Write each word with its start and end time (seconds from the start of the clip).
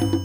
Assalamualaikum 0.00 0.16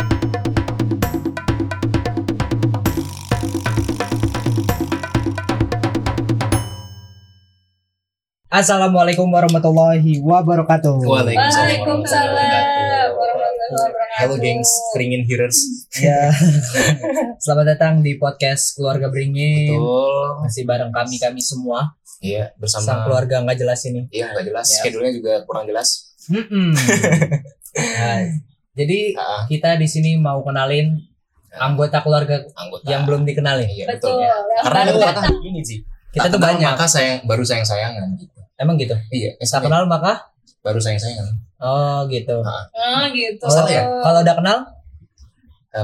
warahmatullahi 9.27 10.23
wabarakatuh. 10.23 11.03
Waalaikumsalam 11.03 13.11
warahmatullahi 13.19 13.71
wabarakatuh. 13.75 14.15
Halo 14.15 14.39
gengs, 14.39 14.71
keringin 14.95 15.27
hearers. 15.27 15.59
Ya. 15.99 16.31
Selamat 17.43 17.75
datang 17.75 17.99
di 17.99 18.15
podcast 18.15 18.79
Keluarga 18.79 19.11
Beringin. 19.11 19.75
Betul. 19.75 20.47
Masih 20.47 20.63
bareng 20.63 20.95
kami 20.95 21.19
kami 21.19 21.43
semua. 21.43 21.99
Iya, 22.23 22.55
Sang 22.63 22.63
bersama 22.63 23.03
keluarga 23.03 23.43
nggak 23.43 23.59
jelas 23.59 23.83
ini. 23.91 24.07
Iya, 24.07 24.31
nggak 24.31 24.47
jelas. 24.47 24.71
Ya. 24.71 24.79
Schedule-nya 24.79 25.19
juga 25.19 25.43
kurang 25.43 25.67
jelas. 25.67 26.15
Mm-mm. 26.31 26.71
Nah, 27.75 28.23
jadi 28.75 28.99
Ah, 29.15 29.43
kita 29.45 29.75
di 29.75 29.87
sini 29.87 30.15
mau 30.15 30.39
kenalin 30.41 30.99
anggota 31.51 31.99
keluarga 31.99 32.43
anggota. 32.53 32.83
yang 32.85 33.03
belum 33.03 33.23
dikenalin. 33.23 33.63
Iya, 33.65 33.87
Betul. 33.89 34.19
betul. 34.19 34.27
ya. 34.51 34.61
Karena 34.61 34.79
ada 34.81 34.91
datang. 35.01 35.23
begini 35.33 35.61
sih. 35.61 35.79
Kita 36.11 36.27
Tak 36.27 36.31
tuh 36.31 36.41
banyak. 36.41 36.67
Maka 36.69 36.85
sayang, 36.85 37.23
baru 37.23 37.41
sayang 37.41 37.63
sayangan 37.63 38.07
gitu. 38.15 38.35
Emang 38.55 38.75
gitu. 38.75 38.95
Iya, 39.09 39.35
Tak 39.37 39.63
kenal 39.63 39.83
maka 39.85 40.31
baru 40.61 40.79
sayang 40.79 40.99
sayangan. 40.99 41.35
oh 41.57 42.03
gitu. 42.07 42.35
Ah, 42.43 43.07
gitu. 43.09 43.39
Oh, 43.41 43.49
Salah 43.49 43.71
ya? 43.71 43.83
Kalau 44.01 44.19
udah 44.21 44.35
kenal, 44.35 44.57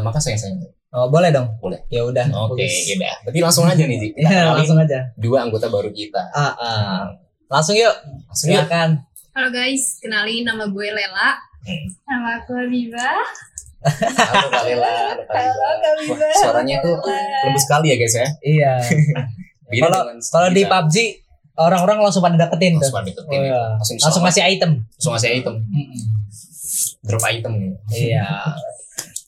maka 0.02 0.20
sayang 0.20 0.38
sayangan. 0.38 0.68
oh 0.92 1.08
boleh 1.08 1.32
dong. 1.32 1.48
Boleh. 1.58 1.80
Ya 1.88 2.04
udah. 2.04 2.28
Oke, 2.28 2.60
bagus. 2.60 2.72
ya 2.86 2.96
udah. 2.98 3.16
Berarti 3.24 3.40
langsung 3.40 3.66
aja 3.66 3.80
nih. 3.82 3.98
Kita 4.12 4.28
Ya, 4.28 4.52
langsung 4.52 4.76
aja. 4.76 5.00
dua 5.16 5.38
anggota 5.44 5.68
baru 5.68 5.88
kita. 5.90 6.20
Ah, 6.32 6.52
ah. 6.54 7.02
Langsung 7.48 7.76
yuk. 7.76 7.96
Langsung 8.28 8.52
yuk. 8.52 8.60
Silakan. 8.64 8.90
Halo 9.32 9.48
guys, 9.48 9.96
kenalin 10.00 10.44
nama 10.44 10.68
gue 10.68 10.88
Lela. 10.92 11.40
Nama 11.62 12.42
aku 12.42 12.52
Abiba. 12.58 13.10
Halo 13.82 14.48
Kak 14.50 14.64
Lela. 14.66 15.14
Halo 15.14 15.24
Kak 15.26 16.34
suaranya 16.38 16.76
tuh 16.82 16.98
lembut 17.46 17.62
sekali 17.62 17.94
ya 17.94 17.96
guys 17.98 18.16
ya. 18.16 18.28
Iya. 18.42 18.74
Kalau 19.82 20.04
kalau 20.20 20.50
di. 20.52 20.68
PUBG 20.68 20.96
orang-orang 21.56 22.04
langsung 22.04 22.20
pada 22.20 22.36
deketin 22.36 22.76
tuh. 22.76 22.92
langsung 22.92 22.98
pada 23.00 23.08
deketin 23.08 23.40
Oh, 23.40 23.40
ya. 23.40 23.48
iya. 23.48 23.62
Langsung 23.80 23.96
Langsung 24.02 24.24
ngasih 24.28 24.44
item. 24.44 24.72
langsung 24.84 25.12
ngasih 25.16 25.30
item. 25.32 25.56
Drop 27.02 27.24
item. 27.24 27.54
Iya. 27.88 28.28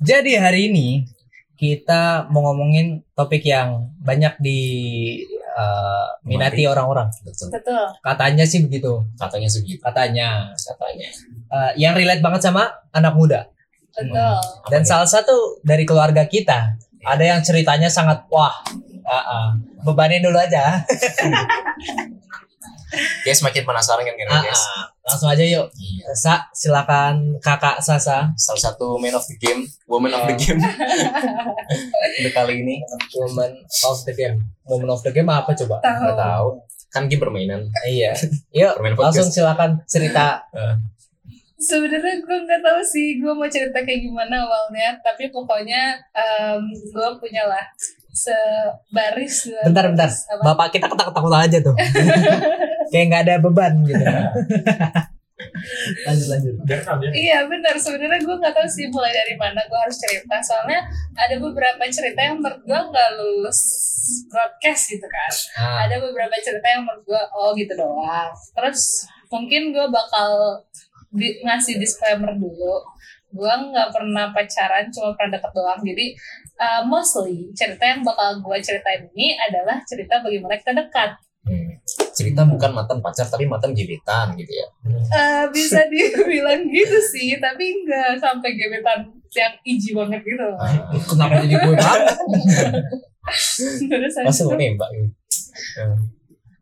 Jadi 0.04 0.32
hari 0.36 0.68
ini 0.68 0.88
kita 1.56 2.28
mau 2.28 2.52
ngomongin 2.52 3.08
topik 3.16 3.48
yang 3.48 3.88
banyak 4.04 4.36
di 4.44 4.60
uh, 5.54 6.08
minati 6.26 6.66
orang-orang. 6.66 7.10
Betul. 7.22 7.54
Betul. 7.54 7.86
Katanya 8.02 8.46
sih 8.46 8.60
begitu. 8.66 9.06
Katanya 9.16 9.50
segitu. 9.50 9.80
Katanya. 9.82 10.52
Katanya. 10.54 11.10
Uh, 11.50 11.72
yang 11.78 11.94
relate 11.94 12.22
banget 12.22 12.42
sama 12.50 12.70
anak 12.92 13.14
muda. 13.14 13.48
Betul. 13.94 14.18
Apa 14.18 14.68
Dan 14.74 14.82
salah 14.84 15.10
satu 15.10 15.62
dari 15.62 15.86
keluarga 15.86 16.26
kita 16.26 16.78
ada 17.04 17.24
yang 17.24 17.42
ceritanya 17.44 17.92
sangat 17.92 18.26
wah. 18.32 18.56
Ah, 19.04 19.20
ah. 19.20 19.48
bebanin 19.84 20.24
dulu 20.24 20.40
aja. 20.40 20.80
Guys 23.22 23.40
makin 23.40 23.64
penasaran 23.64 24.02
kan 24.02 24.12
Ah, 24.12 24.20
kira 24.20 24.34
guys. 24.44 24.64
ah. 24.64 24.86
Langsung 25.04 25.28
aja 25.28 25.44
yuk. 25.44 25.68
Iya. 25.74 26.08
Sa, 26.14 26.34
silakan 26.52 27.36
kakak 27.38 27.78
Sasa. 27.78 28.32
Salah 28.34 28.62
satu 28.62 28.96
man 28.96 29.12
of 29.12 29.26
the 29.26 29.36
game, 29.36 29.62
woman 29.86 30.10
of 30.10 30.24
the 30.24 30.32
Oh. 30.32 30.38
game. 30.38 30.62
Untuk 32.16 32.32
kali 32.32 32.62
ini 32.62 32.76
Woman 33.16 33.52
of 33.84 33.98
the 34.02 34.14
game. 34.14 34.38
Woman 34.64 34.90
of 34.90 35.02
the 35.02 35.12
game 35.12 35.28
apa 35.28 35.52
coba? 35.54 35.80
Tahu. 35.80 36.00
nggak 36.00 36.18
tahu. 36.18 36.48
Kan 36.90 37.04
game 37.06 37.20
permainan. 37.20 37.62
Iya. 37.84 38.14
Yuk, 38.52 38.78
Permain 38.78 38.94
podcast. 38.94 39.18
langsung 39.18 39.34
silakan 39.34 39.82
cerita. 39.84 40.46
Sebenarnya 41.60 42.20
gue 42.20 42.38
nggak 42.44 42.60
tahu 42.60 42.80
sih 42.84 43.18
gue 43.18 43.32
mau 43.32 43.48
cerita 43.48 43.80
kayak 43.80 44.04
gimana 44.04 44.36
awalnya, 44.38 45.00
tapi 45.00 45.32
pokoknya 45.32 45.96
em, 46.12 46.60
gue 46.68 47.08
punya 47.18 47.48
lah 47.48 47.64
sebaris. 48.12 49.48
Bentar, 49.64 49.88
bentar. 49.88 50.12
Apa? 50.12 50.44
Bapak 50.44 50.68
kita 50.72 50.86
ketak-ketakut 50.86 51.32
aja 51.34 51.58
tuh. 51.60 51.72
Kayak 52.92 53.06
nggak 53.10 53.24
ada 53.28 53.36
beban 53.40 53.74
gitu. 53.86 54.04
lanjut, 56.08 56.28
lanjut. 56.30 56.56
Iya 57.14 57.38
benar. 57.48 57.76
Sebenarnya 57.76 58.20
gue 58.22 58.36
nggak 58.36 58.54
tahu 58.56 58.68
sih 58.70 58.86
mulai 58.90 59.12
dari 59.12 59.36
mana 59.36 59.60
gue 59.66 59.80
harus 59.80 59.98
cerita. 60.00 60.36
Soalnya 60.44 60.84
ada 61.16 61.36
beberapa 61.40 61.84
cerita 61.90 62.20
yang 62.20 62.40
menurut 62.40 62.62
gue 62.64 62.80
nggak 62.80 63.10
lulus 63.20 63.60
broadcast 64.30 64.94
gitu 64.94 65.08
kan. 65.08 65.34
Ah, 65.58 65.78
ada 65.88 66.00
beberapa 66.00 66.34
cerita 66.42 66.68
yang 66.68 66.84
menurut 66.86 67.04
gue 67.08 67.22
oh 67.36 67.52
gitu 67.56 67.74
doang. 67.76 68.32
Terus 68.54 69.08
mungkin 69.32 69.74
gue 69.74 69.88
bakal 69.90 70.62
di- 71.14 71.40
ngasih 71.44 71.80
disclaimer 71.80 72.34
dulu. 72.36 72.84
Gue 73.34 73.50
nggak 73.50 73.90
pernah 73.90 74.30
pacaran 74.30 74.94
cuma 74.94 75.18
pernah 75.18 75.42
deket 75.42 75.52
doang. 75.58 75.82
Jadi 75.82 76.06
uh, 76.62 76.82
mostly 76.86 77.50
cerita 77.58 77.84
yang 77.84 78.06
bakal 78.06 78.42
gue 78.42 78.58
ceritain 78.62 79.10
ini 79.14 79.34
adalah 79.42 79.82
cerita 79.90 80.22
bagaimana 80.22 80.56
kita 80.62 80.74
dekat. 80.78 81.12
Hmm. 81.44 81.76
Cerita 82.14 82.42
bukan 82.44 82.72
mantan 82.72 83.00
pacar 83.00 83.26
tapi 83.26 83.44
mantan 83.44 83.74
gebetan 83.74 84.34
gitu 84.34 84.54
ya. 84.54 84.68
Eh, 85.10 85.44
bisa 85.50 85.82
dibilang 85.88 86.62
gitu 86.68 86.98
sih 87.04 87.36
tapi 87.38 87.84
nggak 87.84 88.18
sampai 88.18 88.54
gebetan 88.54 89.02
yang 89.32 89.54
iji 89.64 89.92
banget 89.92 90.22
gitu 90.22 90.46
Ah, 90.56 90.70
kenapa 91.04 91.42
jadi 91.42 91.58
gue 91.58 91.74
banget? 91.74 92.06
langsung 94.20 94.54
gitu. 94.54 94.86
Hmm. 95.74 95.98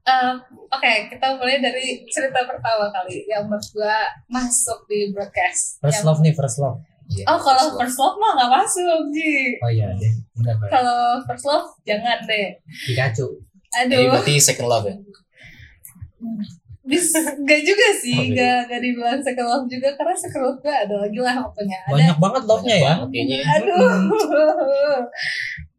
eh, 0.02 0.34
oke 0.68 0.92
kita 1.10 1.28
mulai 1.36 1.60
dari 1.60 1.86
cerita 2.08 2.42
pertama 2.42 2.90
kali 2.90 3.24
yang 3.26 3.46
menurut 3.46 3.68
gue 3.68 3.98
masuk 4.28 4.84
di 4.86 5.12
broadcast 5.12 5.78
First 5.80 6.02
Yang- 6.02 6.08
love 6.08 6.20
nih, 6.22 6.34
first 6.34 6.58
love. 6.58 6.78
Iya, 7.08 7.28
Oh 7.28 7.36
kalau 7.38 7.76
first 7.76 8.00
love. 8.00 8.16
mah 8.16 8.32
nggak 8.34 8.52
masuk 8.56 9.00
Ji. 9.12 9.60
Oh 9.60 9.68
iya 9.68 9.92
deh. 9.92 10.14
Kalau 10.66 11.20
first 11.22 11.44
love 11.44 11.68
jangan 11.84 12.24
deh. 12.24 12.56
Pikachu. 12.88 13.28
Jadi 13.68 13.96
Aduh, 14.00 14.12
berarti 14.12 14.34
second 14.38 14.68
love 14.68 14.86
ya. 14.86 14.96
Bis 16.82 17.14
gak 17.46 17.62
juga 17.62 17.88
sih, 18.02 18.18
Oh, 18.18 18.26
gak 18.34 18.66
gak 18.66 18.82
dibilang 18.82 19.22
second 19.22 19.48
love 19.48 19.68
juga 19.70 19.94
karena 19.94 20.18
second 20.18 20.44
love 20.50 20.60
gue 20.66 20.74
ada 20.74 20.96
lagi 20.98 21.20
lah 21.22 21.36
pokoknya. 21.46 21.78
Ada. 21.86 21.94
Banyak 21.94 22.18
banget 22.18 22.42
love-nya 22.50 22.76
ya. 22.82 22.94
Kayaknya. 23.06 23.40
Aduh. 23.58 23.86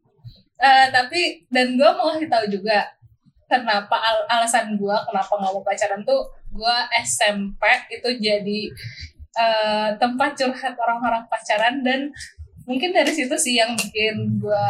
Eh, 0.63 0.87
tapi 0.95 1.43
dan 1.51 1.75
gue 1.75 1.89
mau 1.91 2.15
kasih 2.15 2.31
tahu 2.31 2.47
juga 2.47 2.87
kenapa 3.51 3.99
al- 3.99 4.27
alasan 4.31 4.79
gue 4.79 4.95
kenapa 5.11 5.27
nggak 5.35 5.51
mau 5.51 5.59
pacaran 5.59 5.99
tuh 6.07 6.23
gue 6.55 6.75
SMP 7.03 7.59
itu 7.91 8.09
jadi 8.23 8.61
eh, 9.35 9.89
tempat 9.99 10.31
curhat 10.39 10.71
orang-orang 10.79 11.27
pacaran 11.27 11.83
dan 11.83 12.07
mungkin 12.63 12.95
dari 12.95 13.11
situ 13.11 13.35
sih 13.35 13.59
yang 13.59 13.75
bikin 13.75 14.39
gue 14.39 14.67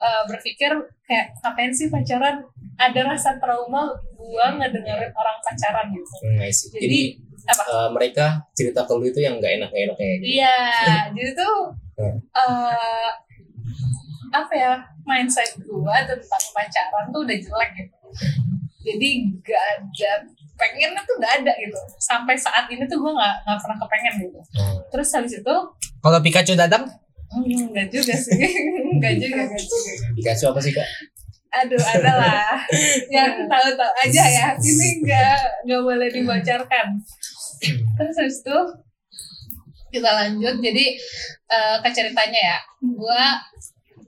eh, 0.00 0.22
berpikir 0.32 0.72
kayak 1.04 1.36
ngapain 1.44 1.76
sih 1.76 1.92
pacaran 1.92 2.40
ada 2.82 3.00
rasa 3.06 3.30
trauma 3.36 3.86
gue 4.12 4.46
ngedengerin 4.56 5.12
orang 5.12 5.36
pacaran 5.40 5.86
gitu 5.90 6.14
Hmm. 6.20 6.38
Jadi, 6.40 6.78
Jadi 6.78 7.00
apa? 7.44 7.62
eh, 7.64 7.88
mereka 7.90 8.26
cerita 8.52 8.82
ke 8.82 8.92
lu 8.92 9.04
itu 9.04 9.18
yang 9.18 9.36
nggak 9.36 9.52
enak 9.56 9.70
enak 9.70 9.96
kayak 9.96 10.16
gitu. 10.18 10.30
Iya, 10.36 10.58
jadi 11.14 11.30
tuh 11.32 11.56
Hmm. 11.92 12.16
eh 12.32 13.10
apa 14.32 14.52
ya 14.52 14.72
mindset 15.02 15.44
gua 15.62 15.92
tentang 16.02 16.44
pacaran 16.50 17.04
tuh 17.10 17.20
udah 17.20 17.36
jelek 17.36 17.70
gitu. 17.76 17.96
Jadi 18.82 19.08
gak 19.40 19.62
ada 19.76 20.12
pengennya 20.54 21.02
tuh 21.02 21.14
gak 21.18 21.32
ada 21.38 21.52
gitu. 21.54 21.76
Sampai 21.98 22.34
saat 22.34 22.64
ini 22.66 22.82
tuh 22.84 22.96
gua 22.96 23.12
nggak 23.12 23.34
nggak 23.44 23.58
pernah 23.60 23.76
kepengen 23.78 24.14
gitu. 24.22 24.40
Hmm. 24.56 24.76
Terus 24.88 25.08
habis 25.12 25.32
itu 25.36 25.54
Kalau 26.00 26.18
Pikachu 26.18 26.56
datang, 26.56 26.88
hmm, 27.28 27.70
nggak 27.70 27.86
juga 27.88 28.14
sih, 28.16 28.34
nggak 28.98 29.14
juga, 29.16 29.40
nggak 29.44 29.62
juga. 29.62 29.90
Pikachu 30.16 30.44
apa 30.48 30.58
sih 30.58 30.72
kak? 30.72 30.88
Aduh, 31.52 31.76
adalah 31.76 32.56
yang 33.12 33.44
tahu-tahu 33.44 33.92
aja 34.08 34.24
ya. 34.24 34.46
Ini 34.56 34.88
nggak 35.04 35.40
nggak 35.68 35.82
boleh 35.84 36.08
dibocorkan. 36.08 36.86
Terus 38.00 38.16
habis 38.16 38.38
itu 38.40 38.58
kita 39.92 40.10
lanjut. 40.10 40.54
Jadi 40.64 40.84
eh, 41.52 41.76
ke 41.84 41.88
ceritanya 41.92 42.40
ya. 42.56 42.58
Gua 42.96 43.36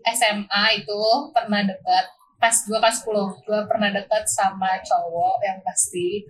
SMA 0.05 0.65
itu 0.81 1.03
pernah 1.33 1.61
dekat 1.65 2.07
pas 2.41 2.57
gua 2.69 2.77
kelas 2.81 3.01
10 3.09 3.45
gua 3.49 3.61
pernah 3.65 3.89
dekat 3.89 4.25
sama 4.29 4.77
cowok 4.85 5.41
yang 5.45 5.59
pasti 5.65 6.25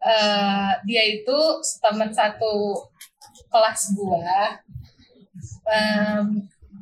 eh, 0.00 0.70
dia 0.88 1.02
itu 1.16 1.40
teman 1.80 2.08
satu 2.12 2.76
kelas 3.52 3.92
gua 3.96 4.56
Em, 5.62 6.26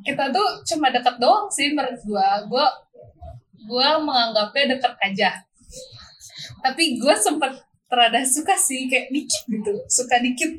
kita 0.01 0.33
tuh 0.33 0.49
cuma 0.65 0.89
deket 0.89 1.21
doang 1.21 1.47
sih 1.53 1.77
menurut 1.77 2.01
gua 2.09 2.41
gua 2.49 2.67
gue 3.65 3.89
menganggapnya 4.05 4.77
deket 4.77 4.95
aja. 5.01 5.31
Tapi 6.61 7.01
gue 7.01 7.15
sempet 7.17 7.57
terada 7.91 8.21
suka 8.23 8.55
sih 8.55 8.87
kayak 8.87 9.11
dikit 9.11 9.43
gitu. 9.49 9.73
Suka 9.89 10.21
dikit 10.21 10.53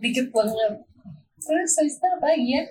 dikit 0.00 0.28
banget. 0.32 0.84
Terus 1.40 1.72
habis 1.80 1.96
itu 1.96 2.06
apa 2.06 2.26
lagi 2.30 2.48
ya? 2.56 2.64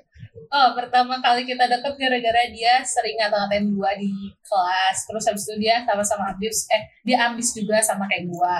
Oh 0.49 0.67
pertama 0.77 1.19
kali 1.19 1.45
kita 1.45 1.65
deket 1.67 1.93
gara-gara 1.97 2.43
dia 2.49 2.81
sering 2.85 3.17
ngata-ngatain 3.17 3.65
gue 3.69 3.91
di 4.01 4.11
kelas. 4.45 4.97
Terus 5.09 5.23
habis 5.29 5.43
itu 5.45 5.55
dia 5.61 5.83
sama-sama 5.85 6.31
ambis 6.33 6.65
eh 6.69 6.83
dia 7.05 7.27
ambis 7.29 7.53
juga 7.53 7.81
sama 7.81 8.05
kayak 8.09 8.29
gue 8.29 8.55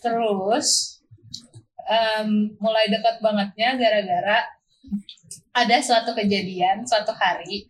terus 0.00 1.00
em, 1.88 2.52
mulai 2.60 2.88
deket 2.88 3.20
bangetnya 3.20 3.76
gara-gara 3.76 4.38
ada 5.56 5.76
suatu 5.80 6.12
kejadian 6.12 6.84
suatu 6.84 7.12
hari 7.16 7.68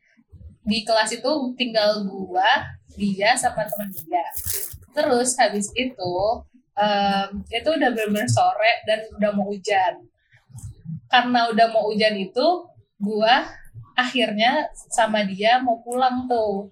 di 0.65 0.83
kelas 0.83 1.13
itu 1.13 1.31
tinggal 1.55 2.05
gua 2.05 2.65
dia 2.95 3.37
sama 3.37 3.65
teman 3.65 3.91
dia 3.93 4.25
terus 4.91 5.37
habis 5.37 5.69
itu 5.75 6.13
em, 6.75 7.29
itu 7.49 7.69
udah 7.69 7.91
bener-bener 7.91 8.27
sore 8.27 8.73
dan 8.85 9.05
udah 9.13 9.31
mau 9.31 9.47
hujan 9.47 9.95
karena 11.07 11.47
udah 11.51 11.67
mau 11.71 11.87
hujan 11.87 12.15
itu 12.17 12.47
gua 12.99 13.45
akhirnya 13.95 14.67
sama 14.91 15.23
dia 15.23 15.61
mau 15.61 15.79
pulang 15.81 16.27
tuh 16.27 16.67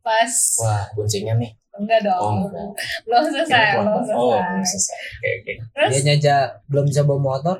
pas 0.00 0.28
Wah, 0.60 0.84
boncengnya 0.92 1.32
nih. 1.38 1.52
enggak 1.74 2.04
dong 2.04 2.20
Oh, 2.20 2.32
enggak. 2.44 2.70
belum 3.02 3.24
selesai 3.24 3.66
belum 3.74 3.88
Oh, 3.88 4.02
selesai 4.04 4.42
belum 4.44 4.64
selesai. 4.64 4.98
Oke, 5.00 5.28
oke. 5.34 5.52
terus 5.72 5.90
Dia 6.04 6.12
aja 6.12 6.36
belum 6.68 6.84
bisa 6.86 7.00
bawa 7.02 7.20
motor. 7.20 7.56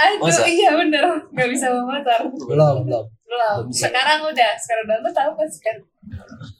Aduh 0.00 0.18
Masa? 0.22 0.48
iya 0.48 0.70
bener. 0.74 1.04
Nggak 1.32 1.48
bisa 1.52 1.66
bawa 1.70 1.84
motor. 1.98 2.20
Belum, 2.48 2.76
belum. 2.88 3.04
belum. 3.06 3.58
Sekarang 3.68 4.24
udah. 4.24 4.52
Sekarang 4.56 4.84
udah. 4.88 5.12
Tahu 5.12 5.30
pas 5.36 5.52
kan 5.60 5.76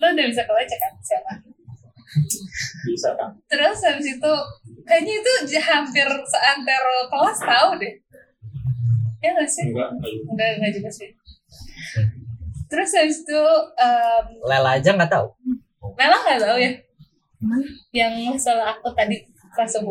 lu 0.00 0.06
udah 0.12 0.26
bisa 0.28 0.42
kebaca 0.44 0.76
kan? 0.76 0.92
Siapa? 1.00 1.32
Bisa 2.90 3.08
kan? 3.14 3.30
terus 3.46 3.78
habis 3.86 4.18
itu 4.18 4.32
kayaknya 4.82 5.14
itu 5.22 5.32
hampir 5.62 6.08
seantero 6.26 6.96
kelas 7.06 7.38
tahu 7.38 7.68
deh. 7.78 7.94
Ya 9.20 9.30
nggak 9.36 9.48
sih? 9.48 9.70
Enggak, 9.70 9.88
enggak. 9.94 10.48
enggak 10.58 10.72
juga 10.74 10.90
sih. 10.90 11.08
Terus 12.70 12.90
habis 12.94 13.18
itu 13.22 13.42
em, 13.78 14.26
Lela 14.42 14.78
aja 14.78 14.90
nggak 14.94 15.12
tahu. 15.12 15.26
Nela 15.98 16.16
nggak 16.18 16.40
tahu 16.42 16.56
ya? 16.58 16.72
Yang 17.94 18.12
masalah 18.36 18.74
aku 18.74 18.90
tadi 18.92 19.22
kelas 19.54 19.78
10 19.78 19.86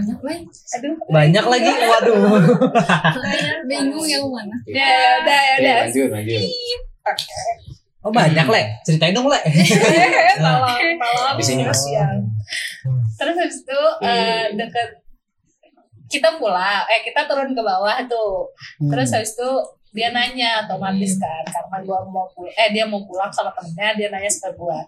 banyak 0.00 0.18
banget 0.24 0.44
aduh. 0.80 0.96
Banyak 1.12 1.44
lagi. 1.44 1.70
Waduh. 1.92 2.24
bingung 3.68 4.06
yang 4.08 4.24
mana? 4.32 4.56
Ya 4.64 4.88
ya 4.88 5.10
udah. 5.20 5.40
Ya 5.44 5.54
udah 5.60 5.74
lanjut, 5.84 6.08
lanjut. 6.08 6.42
Oh 8.00 8.08
banyak 8.08 8.46
le. 8.48 8.62
Ceritain 8.80 9.12
dong 9.12 9.28
le. 9.28 9.36
Eh, 9.44 9.52
tolong 10.40 10.96
tolong. 10.96 11.36
Di 11.36 11.44
sini, 11.44 11.62
terus 13.20 13.36
habis 13.36 13.60
itu 13.60 13.80
eh, 14.00 14.56
deket 14.56 15.04
kita 16.08 16.40
pulang. 16.40 16.88
Eh 16.88 17.04
kita 17.04 17.28
turun 17.28 17.52
ke 17.52 17.60
bawah 17.60 18.00
tuh. 18.08 18.48
Terus 18.80 19.12
habis 19.12 19.36
itu 19.36 19.50
dia 19.90 20.14
nanya 20.14 20.64
otomatis 20.64 21.18
kan 21.18 21.42
karena 21.50 21.82
gua 21.82 22.06
mau 22.06 22.22
pulang 22.30 22.54
eh 22.54 22.70
dia 22.70 22.86
mau 22.86 23.02
pulang 23.02 23.26
sama 23.28 23.50
temennya 23.52 23.98
dia 23.98 24.08
nanya 24.08 24.30
ke 24.32 24.48
gua. 24.56 24.80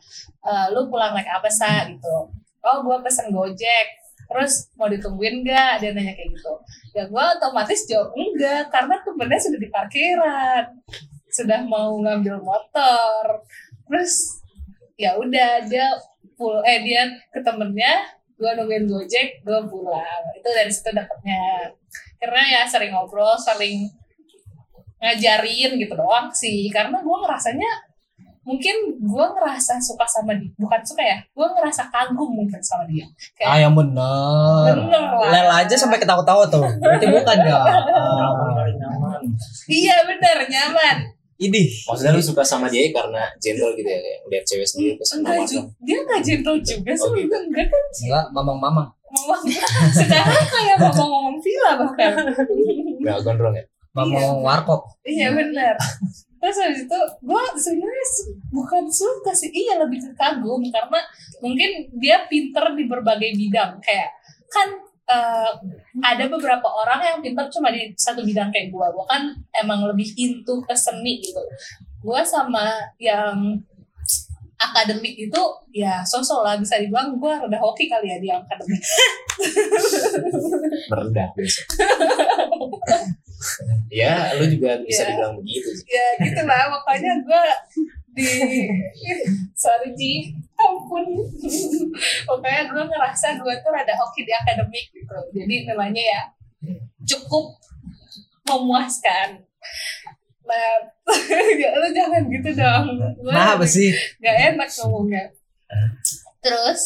"Eh, 0.48 0.66
lu 0.72 0.88
pulang 0.88 1.12
naik 1.12 1.28
apa 1.28 1.50
sa? 1.52 1.84
Gitu. 1.84 2.16
Oh 2.64 2.76
gua 2.80 3.02
pesen 3.04 3.28
gojek 3.28 3.86
terus 4.32 4.72
mau 4.80 4.88
ditungguin 4.88 5.44
nggak? 5.44 5.84
Dia 5.84 5.90
nanya 5.92 6.16
kayak 6.16 6.32
gitu. 6.32 6.52
Ya 6.96 7.04
gua 7.06 7.36
otomatis 7.36 7.84
jawab 7.84 8.16
enggak 8.16 8.72
karena 8.72 8.94
temennya 9.04 9.40
sudah 9.40 9.60
di 9.60 9.68
parkiran 9.68 10.64
sudah 11.32 11.60
mau 11.64 11.96
ngambil 12.00 12.40
motor. 12.40 13.44
Terus 13.88 14.42
ya 14.96 15.16
udah 15.16 15.64
dia 15.68 15.88
pul 16.36 16.60
eh 16.64 16.80
dia 16.84 17.08
ke 17.32 17.40
temennya 17.40 18.08
gua 18.36 18.56
nungguin 18.56 18.88
gojek 18.88 19.44
gua 19.44 19.64
pulang. 19.64 20.22
Itu 20.36 20.48
dari 20.48 20.72
situ 20.72 20.90
dapetnya 20.92 21.72
karena 22.20 22.42
ya 22.48 22.62
sering 22.68 22.94
ngobrol 22.94 23.34
sering 23.36 23.88
ngajarin 25.00 25.76
gitu 25.80 25.94
doang 25.96 26.32
sih. 26.32 26.68
Karena 26.72 27.00
gua 27.00 27.28
ngerasanya 27.28 27.91
mungkin 28.42 28.74
gua 29.00 29.30
ngerasa 29.30 29.78
suka 29.78 30.02
sama 30.02 30.34
dia 30.34 30.50
bukan 30.54 30.80
suka 30.80 30.98
ya 30.98 31.18
gua 31.30 31.46
ngerasa 31.50 31.86
kagum 31.88 32.26
mungkin 32.28 32.58
sama 32.58 32.82
dia 32.84 33.06
Ah 33.40 33.54
yang 33.56 33.70
bener. 33.72 34.74
Bener 34.76 35.02
lah. 35.08 35.30
Lela 35.30 35.54
aja 35.60 35.74
sampai 35.74 35.96
ketawa-tawa 35.96 36.46
tuh. 36.46 36.62
Berarti 36.76 37.06
bukan 37.06 37.36
ya. 37.38 37.54
Ah. 37.62 38.66
nyaman. 38.68 39.22
iya 39.66 39.94
bener 40.02 40.36
nyaman 40.44 40.96
Ini. 41.36 41.62
Maksudnya 41.84 42.10
lu 42.10 42.22
suka 42.22 42.42
sama 42.42 42.66
dia 42.66 42.86
karena 42.88 43.26
gentle 43.36 43.74
gitu 43.74 43.84
ya, 43.84 43.98
kayak 43.98 44.18
lihat 44.28 44.44
cewek 44.44 44.62
sendiri 44.64 44.92
terus 44.94 45.10
enggak 45.16 45.42
juga 45.42 45.66
dia 45.80 45.98
nggak 46.00 46.20
gentle 46.20 46.58
juga 46.58 46.92
sih 46.92 47.02
Oh, 47.04 47.14
gitu. 47.14 47.34
enggak 47.34 47.66
kan 47.66 47.82
Enggak, 47.98 48.24
mamang-mamang. 48.30 48.88
ngomong 49.08 49.42
sekarang 49.92 50.46
kayak 50.48 50.76
ngomong-ngomong 50.78 51.36
villa 51.38 51.70
bahkan 51.76 52.10
Enggak 52.96 53.16
gondrong 53.20 53.54
ya? 53.54 53.64
Mamang 53.92 54.40
warkop. 54.40 54.80
Iya 55.02 55.30
benar. 55.30 55.74
Terus 56.42 56.58
habis 56.58 56.80
itu 56.90 57.00
gue 57.22 57.42
sebenarnya 57.54 58.06
bukan 58.50 58.84
suka 58.90 59.30
sih, 59.30 59.54
iya 59.54 59.78
lebih 59.78 60.02
ke 60.02 60.10
kagum 60.18 60.58
karena 60.74 60.98
mungkin 61.38 61.86
dia 62.02 62.26
pinter 62.26 62.74
di 62.74 62.90
berbagai 62.90 63.30
bidang 63.38 63.78
kayak 63.78 64.10
kan 64.50 64.68
eh, 65.06 65.52
ada 66.02 66.24
beberapa 66.26 66.66
orang 66.66 66.98
yang 66.98 67.18
pinter 67.22 67.46
cuma 67.46 67.70
di 67.70 67.94
satu 67.94 68.26
bidang 68.26 68.50
kayak 68.50 68.74
gue, 68.74 68.86
gue 68.90 69.06
kan 69.06 69.30
emang 69.62 69.86
lebih 69.86 70.10
into 70.18 70.58
ke 70.66 70.74
seni 70.74 71.22
gitu. 71.22 71.38
Gue 72.02 72.26
sama 72.26 72.90
yang 72.98 73.62
akademik 74.58 75.14
itu 75.18 75.42
ya 75.74 76.02
sosok 76.06 76.42
lah 76.46 76.54
bisa 76.58 76.78
dibilang 76.78 77.18
gue 77.18 77.32
rada 77.34 77.58
hoki 77.58 77.86
kali 77.86 78.10
ya 78.10 78.18
di 78.18 78.28
akademik. 78.30 78.82
Biasa. 81.34 81.62
ya, 83.90 84.34
lu 84.38 84.44
juga 84.46 84.78
bisa 84.82 85.02
Iya. 85.02 85.08
dibilang 85.14 85.34
begitu 85.40 85.68
ya 85.88 86.06
gitu 86.20 86.40
lah. 86.44 86.62
Makanya 86.70 87.12
gue 87.24 87.44
di 88.12 88.28
sorry 89.54 89.90
Ji. 89.96 90.36
Ampun. 90.56 91.06
Pokoknya 92.28 92.62
gue 92.70 92.82
ngerasa 92.86 93.40
gue 93.40 93.54
tuh 93.60 93.70
rada 93.72 93.94
hoki 93.98 94.22
di 94.22 94.32
akademik 94.32 94.86
gitu. 94.94 95.16
Jadi 95.34 95.54
nilainya 95.66 96.02
ya 96.02 96.22
cukup 97.02 97.58
memuaskan. 98.46 99.42
Nah 100.42 100.70
ya 101.62 101.70
lu 101.74 101.88
jangan 101.90 102.22
gitu 102.30 102.50
dong. 102.54 102.84
Nah, 103.26 103.58
apa 103.58 103.66
sih? 103.66 103.90
gak 104.22 104.54
enak 104.54 104.68
ngomongnya. 104.82 105.24
Terus 106.42 106.82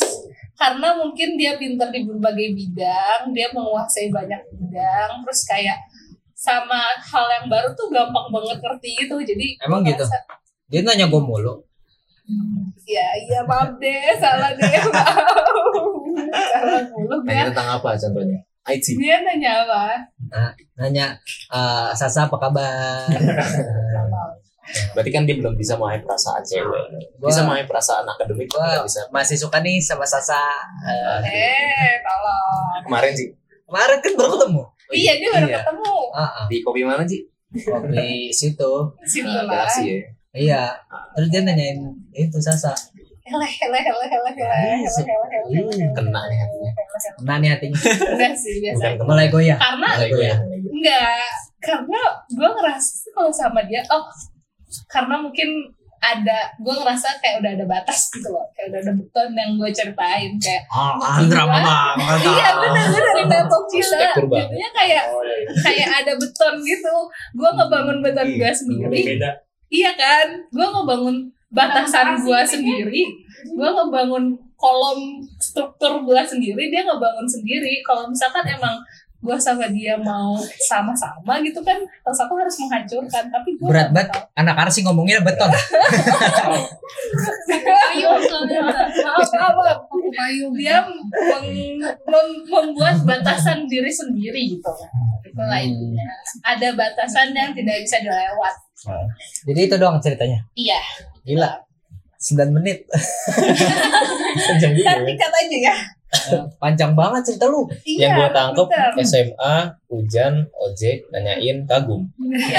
karena 0.57 0.97
mungkin 0.97 1.37
dia 1.37 1.61
pinter 1.61 1.93
di 1.93 2.01
berbagai 2.09 2.57
bidang 2.57 3.37
dia 3.37 3.53
menguasai 3.53 4.09
banyak 4.09 4.41
bidang 4.57 5.21
terus 5.21 5.45
kayak 5.45 5.77
sama 6.47 6.79
hal 6.97 7.27
yang 7.33 7.47
baru 7.47 7.69
tuh 7.73 7.91
gampang 7.91 8.31
banget 8.31 8.59
ngerti 8.59 8.91
gitu 8.97 9.19
jadi 9.21 9.47
Emang 9.61 9.83
gitu? 9.83 9.99
ngerasa, 9.99 10.19
Dia 10.69 10.81
nanya 10.81 11.07
gue 11.07 11.19
mulu. 11.19 11.59
ya 12.85 13.07
iya 13.17 13.43
maaf 13.43 13.75
deh 13.77 14.15
salah 14.17 14.51
deh 14.53 14.67
maaf 14.87 15.15
salah 16.49 16.83
mulu 16.89 17.17
Nanya 17.23 17.51
tentang 17.51 17.69
apa 17.73 17.95
contohnya? 17.97 18.39
IT. 18.67 18.87
dia 18.97 19.23
nanya 19.23 19.63
apa 19.63 19.83
Nanya, 20.77 21.15
eh, 21.49 21.91
Sasa 21.93 22.27
apa 22.27 22.35
kabar? 22.37 23.07
Berarti 24.93 25.11
kan 25.11 25.23
dia 25.23 25.39
belum 25.39 25.55
bisa 25.55 25.79
memahami 25.79 26.03
perasaan 26.03 26.43
cewek. 26.43 26.85
Gua- 27.17 27.31
Bisa 27.31 27.47
memahami 27.47 27.63
perasaan 27.65 28.03
akademik, 28.05 28.51
Gua 28.51 28.83
bisa. 28.83 29.07
masih 29.09 29.39
suka 29.39 29.63
nih 29.63 29.79
sama 29.79 30.03
Sasa. 30.03 30.43
Eh, 30.83 31.23
eh 31.23 31.95
tolong 32.03 32.83
Kemarin 32.83 33.13
sih 33.15 33.31
kemarin 33.63 33.99
kan 34.01 34.13
baru 34.13 34.31
ketemu. 34.37 34.63
Oh, 34.87 34.95
iya. 34.95 35.19
iya 35.19 35.19
dia 35.19 35.29
baru 35.35 35.49
iya. 35.51 35.59
ketemu 35.63 35.95
uh-uh. 36.15 36.47
di 36.47 36.57
kopi 36.63 36.81
mana 36.87 37.03
sih 37.03 37.23
kopi 37.67 38.31
situ 38.31 38.73
situ 39.03 39.27
uh, 39.27 39.43
lah. 39.47 39.67
ya 39.83 39.99
iya 40.37 40.63
terus 41.17 41.29
dia 41.33 41.43
nanyain 41.43 41.81
itu 42.15 42.39
sasa 42.39 42.71
Kena 43.27 43.43
nih 46.31 46.39
hatinya. 46.39 46.71
Kena 47.19 47.35
nih 47.43 47.51
hatinya. 47.59 47.75
Enggak 48.15 48.39
sih, 48.39 48.63
biasa. 48.63 49.03
Mulai 49.03 49.27
goyah. 49.35 49.59
Karena, 49.59 49.99
Mulai 49.99 50.07
iya, 50.07 50.15
goyah. 50.15 50.39
Iya. 50.47 50.71
enggak. 50.71 51.27
Karena 51.59 52.01
gue 52.31 52.51
ngerasa 52.55 53.11
kalau 53.11 53.35
sama 53.35 53.67
dia, 53.67 53.83
oh, 53.91 54.07
karena 54.87 55.19
mungkin 55.19 55.75
ada 56.07 56.39
gue 56.57 56.71
ngerasa 56.71 57.19
kayak 57.19 57.43
udah 57.43 57.51
ada 57.59 57.67
batas 57.67 58.15
gitu 58.15 58.31
loh. 58.31 58.47
Kayak 58.55 58.67
udah 58.71 58.81
ada 58.87 58.93
beton 58.95 59.31
yang 59.33 59.51
gue 59.59 59.71
ceritain 59.71 60.33
kayak 60.39 60.63
Ah, 60.71 61.19
drama 61.27 61.59
banget. 61.59 62.19
iya 62.31 62.49
bener 62.55 62.87
bener 62.87 63.43
di 63.67 63.81
banget. 63.83 64.47
jadinya 64.47 64.71
kayak 64.73 65.03
Oh, 65.11 65.23
iya, 65.23 65.37
iya. 65.43 65.51
kayak 65.63 65.89
ada 66.01 66.13
beton 66.15 66.55
gitu. 66.63 66.95
Gue 67.35 67.51
ngebangun 67.51 67.99
beton 68.01 68.29
gue 68.33 68.51
sendiri. 68.51 69.01
iya 69.67 69.91
kan? 69.95 70.27
Gue 70.49 70.67
ngebangun 70.67 71.17
batasan 71.51 72.23
gue 72.23 72.41
sendiri. 72.43 73.03
gue 73.47 73.69
ngebangun 73.69 74.25
kolom 74.57 75.01
struktur 75.37 76.01
gue 76.01 76.21
sendiri. 76.23 76.71
Dia 76.71 76.83
ngebangun 76.83 77.27
sendiri. 77.27 77.83
Kalau 77.83 78.07
misalkan 78.07 78.47
emang 78.47 78.79
gue 79.27 79.37
sama 79.37 79.67
dia 79.69 79.99
mau 79.99 80.39
sama-sama 80.63 81.43
gitu 81.43 81.59
kan 81.61 81.75
terus 81.77 82.19
aku 82.23 82.39
harus 82.39 82.55
menghancurkan 82.63 83.27
tapi 83.27 83.59
gue 83.59 83.67
Berat 83.67 83.91
banget. 83.91 84.15
Anak 84.33 84.57
arsi 84.63 84.81
ngomongnya 84.81 85.19
beton. 85.21 85.51
soalnya 87.91 88.61
maaf 88.63 89.79
payung 90.15 90.55
dia 90.55 90.79
meng- 90.87 91.83
mem- 91.83 92.45
membuat 92.47 92.97
batasan 93.03 93.67
diri 93.67 93.91
sendiri 93.91 94.57
gitu 94.57 94.73
itulah 95.27 95.59
intinya 95.59 96.07
ada 96.47 96.69
batasan 96.73 97.35
yang 97.35 97.51
tidak 97.53 97.83
bisa 97.83 97.99
dilewat 98.01 98.55
Jadi 99.43 99.61
itu 99.67 99.75
doang 99.81 99.99
ceritanya. 99.99 100.39
iya 100.55 100.79
Gila. 101.27 101.59
9 102.17 102.49
menit. 102.55 102.87
Sejam 104.47 104.73
juga 104.73 104.95
kan 104.95 105.47
ya. 105.49 105.75
Ya 106.19 106.35
Eh, 106.35 106.45
panjang 106.57 106.93
banget 106.93 107.23
cerita 107.25 107.47
lu. 107.47 107.65
yang 107.85 108.13
gue 108.15 108.29
tangkep 108.31 108.67
bener. 108.67 108.93
SMA 109.01 109.55
hujan 109.87 110.35
ojek 110.53 111.07
nanyain 111.09 111.63
kagum 111.63 112.03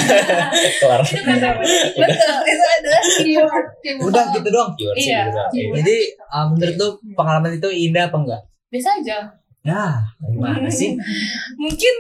kelar 0.80 1.02
Itu 1.02 1.20
betul. 1.20 1.54
Betul, 1.98 2.36
itu 2.46 2.66
adalah 2.72 3.02
keyword. 3.18 3.66
Udah 4.02 4.24
gitu 4.32 4.48
doang. 4.48 4.72
Iya. 4.94 5.22
Iya. 5.52 5.72
Jadi 5.74 5.98
uh, 6.26 6.46
menurut 6.48 6.76
lu 6.76 6.88
pengalaman 7.14 7.52
itu 7.54 7.68
indah 7.68 8.06
apa 8.06 8.18
enggak? 8.18 8.42
Biasa 8.68 8.90
aja. 8.98 9.18
Ya, 9.62 10.00
gimana 10.22 10.64
sih? 10.66 10.96
Mungkin 11.62 11.96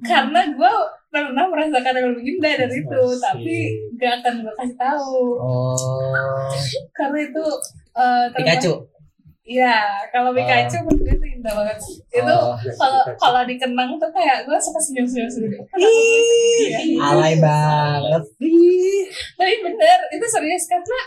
karena 0.00 0.40
gue 0.48 0.72
pernah 1.08 1.42
merasakan 1.44 1.90
yang 1.92 2.08
lebih 2.08 2.38
indah 2.38 2.54
dari 2.56 2.76
itu, 2.78 3.00
Asik. 3.02 3.18
tapi 3.20 3.56
gak 3.96 4.22
akan 4.22 4.34
gue 4.40 4.54
kasih 4.54 4.76
tahu. 4.76 5.14
Oh, 5.34 6.46
Karena 6.92 7.18
itu 7.20 7.44
termasuk- 7.90 8.36
Pikachu. 8.36 8.72
Iya, 9.50 9.74
kalau 10.14 10.30
Pikachu 10.30 10.78
menurut 10.86 11.02
gue 11.02 11.14
itu 11.18 11.26
indah 11.34 11.50
banget. 11.50 11.76
Itu 12.06 12.22
Oh, 12.22 12.54
kalau 12.54 13.02
kalau 13.18 13.42
dikenang 13.42 13.98
tuh 13.98 14.06
kayak 14.14 14.46
gue 14.46 14.54
suka 14.54 14.78
senyum-senyum 14.78 15.26
sendiri. 15.26 15.58
Kenapa 15.74 15.90
gue 15.90 16.22
sedih 16.22 16.68
ya? 16.70 16.80
alay 17.02 17.34
banget. 17.34 18.22
Tapi 19.34 19.54
bener, 19.60 19.98
itu 20.14 20.26
serius 20.30 20.64
karena 20.70 20.98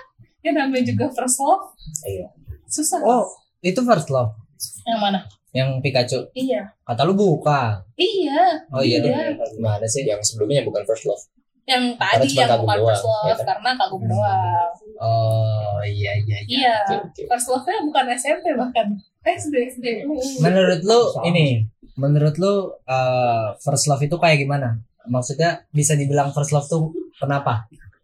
ya 0.44 0.52
namanya 0.52 0.84
juga 0.84 1.06
first 1.16 1.40
love. 1.40 1.72
Iya. 2.04 2.28
Susah. 2.68 3.00
Oh, 3.00 3.32
itu 3.62 3.80
first 3.80 4.12
love 4.12 4.36
Yang 4.84 5.00
mana? 5.00 5.20
yang 5.54 5.70
Pikachu. 5.80 6.28
Iya. 6.34 6.68
Kata 6.84 7.08
lu 7.08 7.16
buka. 7.16 7.80
Iya. 7.96 8.68
Oh 8.76 8.84
iya. 8.84 9.00
Iya. 9.00 9.40
Gimana 9.56 9.88
sih 9.88 10.04
yang 10.04 10.20
sebelumnya 10.20 10.66
bukan 10.68 10.84
first 10.84 11.08
love? 11.08 11.24
Yang 11.64 11.84
tadi 11.96 12.28
yang 12.36 12.60
bukan 12.60 12.78
first 12.92 13.08
love 13.08 13.24
ya 13.24 13.36
kan? 13.40 13.46
karena 13.56 13.70
kagum 13.80 14.04
doang. 14.04 14.72
Oh 15.00 15.80
iya 15.84 16.12
iya. 16.28 16.38
iya. 16.44 16.76
Iya. 16.88 17.00
Oke. 17.00 17.24
First 17.28 17.48
love-nya 17.48 17.80
bukan 17.88 18.06
SMP 18.16 18.46
bahkan 18.56 18.88
SD 19.24 19.56
SD. 19.80 19.88
Menurut 20.44 20.82
lu 20.84 21.02
ini, 21.24 21.64
menurut 21.96 22.36
lu 22.36 22.76
uh, 22.84 23.56
first 23.64 23.88
love 23.88 24.04
itu 24.04 24.16
kayak 24.20 24.44
gimana? 24.44 24.76
Maksudnya 25.08 25.64
bisa 25.72 25.96
dibilang 25.96 26.36
first 26.36 26.52
love 26.52 26.68
tuh 26.68 26.92
kenapa? 27.16 27.64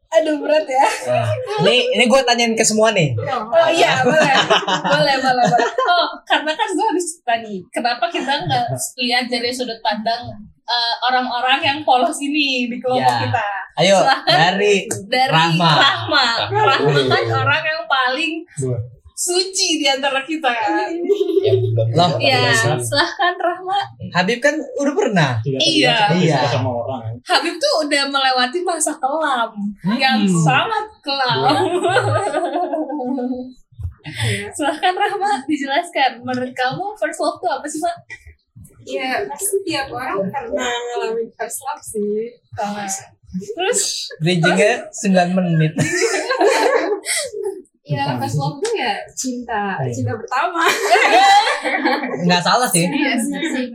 Aduh 0.09 0.41
berat 0.41 0.65
ya. 0.65 0.87
Nah, 1.05 1.29
ini 1.61 1.85
ini 1.93 2.03
gue 2.09 2.21
tanyain 2.25 2.57
ke 2.57 2.65
semua 2.65 2.89
nih. 2.89 3.13
Oh 3.13 3.69
iya 3.69 4.01
boleh, 4.01 4.33
boleh, 4.89 5.15
boleh, 5.21 5.43
boleh. 5.45 5.69
Oh 5.85 6.09
karena 6.25 6.51
kan 6.57 6.67
gue 6.73 6.85
habis 6.89 7.21
tadi, 7.21 7.61
kenapa 7.69 8.09
kita 8.09 8.49
nggak 8.49 8.65
lihat 9.05 9.29
dari 9.29 9.53
sudut 9.53 9.77
pandang 9.85 10.33
eh, 10.69 10.93
orang-orang 11.03 11.59
yang 11.59 11.77
polos 11.81 12.17
ini 12.17 12.69
di 12.69 12.77
kelompok 12.77 13.01
Ya. 13.01 13.25
kita? 13.25 13.45
Ayo 13.75 13.97
Silahkan. 13.99 14.35
dari 14.35 14.75
Dari 15.07 15.31
Rahma. 15.31 15.71
Rahma, 15.73 16.25
Rahma 16.47 17.01
kan 17.07 17.25
orang 17.33 17.63
yang 17.63 17.81
paling 17.85 18.33
Dua. 18.55 18.77
suci 19.11 19.67
di 19.77 19.87
antara 19.87 20.21
kita. 20.21 20.47
yang 21.41 21.59
Loh. 21.91 22.07
pernah 22.07 22.07
Iya, 22.17 22.39
dirasain. 22.45 22.79
silahkan 22.79 23.33
Rahma. 23.35 23.79
Habib 24.11 24.39
kan 24.39 24.53
udah 24.77 24.93
pernah. 24.93 25.29
Tidak 25.39 25.59
Iya. 25.59 25.95
Iya. 26.13 26.37
suka 26.39 26.47
sama 26.53 26.69
orang 26.77 26.99
kan. 27.01 27.15
Habib 27.29 27.55
tuh 27.55 27.73
udah 27.81 28.03
melewati 28.07 28.59
masa 28.61 28.93
kelam 28.95 29.51
yang 29.93 30.19
Hmm. 30.21 30.39
sangat 30.39 30.85
kelam. 30.99 31.39
Silahkan 34.49 34.93
Rahma 34.93 35.43
dijelaskan. 35.45 36.11
Menurut 36.21 36.53
kamu 36.53 36.83
first 36.95 37.19
love 37.19 37.37
tuh 37.37 37.49
apa 37.49 37.65
sih, 37.65 37.77
Mak? 37.77 37.95
Ya, 38.85 39.27
pasti 39.27 39.57
tiap 39.67 39.91
orang 39.91 40.23
pernah 40.31 40.71
ngalamin 40.71 41.27
first 41.35 41.59
love 41.61 41.83
sih. 41.83 42.31
Terus 43.29 44.09
Bridgingnya 44.19 44.89
9 44.89 45.37
menit. 45.37 45.73
Ya, 47.89 48.21
first 48.21 48.37
love 48.37 48.61
tuh 48.61 48.69
ya 48.77 49.01
cinta, 49.17 49.81
cinta 49.89 50.13
pertama. 50.13 50.61
Nggak 52.21 52.41
salah 52.45 52.69
sih. 52.69 52.85
Iya 52.85 53.17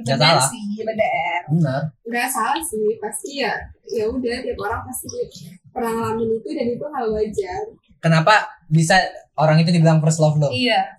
Nggak 0.06 0.18
salah. 0.18 0.46
Benar. 1.50 1.82
Nggak 2.06 2.28
salah 2.30 2.62
sih, 2.62 2.94
pasti 3.02 3.42
ya. 3.42 3.54
Ya 3.90 4.06
udah, 4.06 4.36
tiap 4.46 4.58
orang 4.62 4.86
pasti 4.86 5.10
pernah 5.74 5.90
ngalamin 5.98 6.38
itu 6.38 6.48
dan 6.54 6.66
itu 6.78 6.86
hal 6.94 7.06
wajar. 7.10 7.62
Kenapa 7.98 8.34
bisa 8.70 9.02
orang 9.34 9.58
itu 9.58 9.74
dibilang 9.74 9.98
first 9.98 10.22
love 10.22 10.38
lo? 10.38 10.46
Iya. 10.54 10.94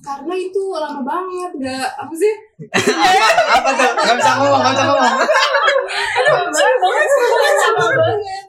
Karena 0.00 0.34
itu 0.34 0.62
lama 0.72 1.00
banget, 1.04 1.50
nggak 1.60 1.88
apa 2.00 2.14
sih? 2.16 2.32
apa, 2.72 3.26
apa 3.52 3.68
tuh? 3.76 3.90
Gak 4.00 4.16
bisa 4.16 4.32
ngomong, 4.40 4.60
gak 4.64 4.72
bisa 4.72 4.84
ngomong. 4.88 5.14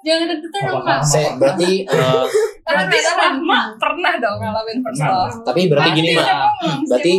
Jangan 0.01 0.25
deg-degan 0.31 0.61
dong, 0.65 0.83
Kak. 0.83 1.01
Saya 1.05 1.29
berarti 1.37 1.71
eh, 1.91 2.25
Berarti 2.61 2.97
Rahma 3.03 3.59
pernah 3.75 4.13
dong 4.17 4.37
ngalamin 4.39 4.77
first 4.79 5.03
love. 5.03 5.35
tapi 5.43 5.67
berarti 5.67 5.89
gini 5.91 6.11
ngomong 6.15 6.87
berarti 6.87 7.13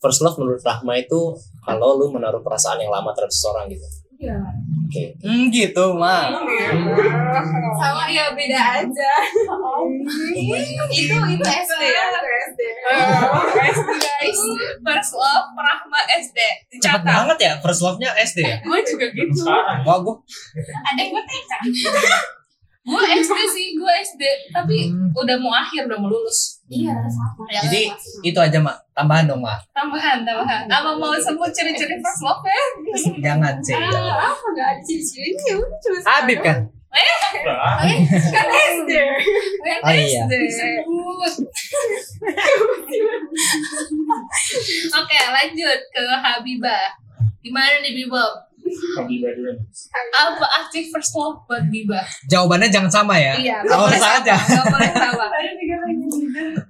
first 0.00 0.20
love 0.24 0.36
menurut 0.40 0.62
Rahma 0.64 0.96
itu 0.96 1.20
kalau 1.60 2.00
lu 2.00 2.08
menaruh 2.08 2.40
perasaan 2.40 2.80
yang 2.80 2.88
lama 2.92 3.12
terhadap 3.12 3.32
seseorang 3.32 3.68
gitu. 3.68 3.84
Iya. 4.14 4.38
Oke. 4.86 5.04
Hmm 5.20 5.50
gitu, 5.50 5.84
Ma. 5.94 6.30
Sama 7.74 8.04
ya 8.06 8.30
beda 8.30 8.60
aja. 8.80 9.12
itu 10.88 11.14
itu 11.18 11.44
SD 11.44 11.82
ya, 11.82 12.04
SD. 12.46 12.60
SD 13.64 13.90
guys. 13.98 14.40
First 14.80 15.12
love 15.14 15.46
Rahma 15.52 16.00
SD. 16.14 16.38
Cepet 16.38 16.78
Dicatat. 16.78 17.02
banget 17.04 17.38
ya 17.40 17.52
first 17.58 17.82
love-nya 17.82 18.14
SD 18.16 18.38
ya? 18.40 18.56
Gue 18.62 18.80
juga 18.82 19.06
gitu. 19.10 19.44
Wah, 19.82 19.98
gue 19.98 20.14
Ada 20.84 21.02
gue 21.04 21.22
TK. 21.24 21.52
gue 22.84 23.02
SD 23.18 23.38
sih, 23.50 23.66
gue 23.74 23.92
SD. 24.04 24.22
Tapi 24.52 24.76
Hmm. 24.88 25.10
udah 25.12 25.36
mau 25.38 25.52
akhir, 25.52 25.88
udah 25.88 25.98
mau 25.98 26.06
lulus. 26.08 26.53
Iya, 26.64 26.96
sama. 27.12 27.44
Ya, 27.52 27.60
Jadi 27.68 27.92
itu 28.24 28.38
aja, 28.40 28.56
Mak. 28.56 28.76
Tambahan 28.96 29.28
dong, 29.28 29.44
Mak. 29.44 29.68
tambahan, 29.76 30.24
tambahan. 30.24 30.64
Apa 30.64 30.96
mau 30.96 31.12
sebut 31.20 31.52
ciri-ciri 31.52 32.00
first 32.00 32.24
love 32.24 32.40
ya? 32.40 32.64
Jangan 33.26 33.60
sih. 33.60 33.76
jangan. 33.76 34.16
Ah, 34.16 34.32
apa 34.32 34.46
nggak 34.56 34.68
ada 34.72 34.80
ciri-cirinya 34.80 35.44
ya 35.44 35.54
udah 35.60 35.78
cuma 35.84 35.98
Habib 36.08 36.40
kan? 36.40 36.58
kan 36.94 38.46
SD. 38.48 38.90
Oh 39.82 39.92
iya. 39.92 40.22
Oke, 44.94 45.18
lanjut 45.18 45.78
ke 45.90 46.02
Habibah. 46.22 46.86
Gimana 47.44 47.82
nih 47.84 47.92
Bibab? 47.92 48.53
Apa 50.10 50.46
aktif 50.58 50.88
first 50.88 51.12
love 51.14 51.44
buat 51.44 51.64
Bibah? 51.68 52.02
Jawabannya 52.26 52.68
jangan 52.68 52.90
sama 52.90 53.14
ya. 53.14 53.36
Iya, 53.36 53.58
Kalau 53.62 53.86
boleh 53.86 53.98
salah 53.98 54.20
aja. 54.20 54.34
Gak 54.34 54.64
boleh 54.66 54.90
sama. 54.90 55.26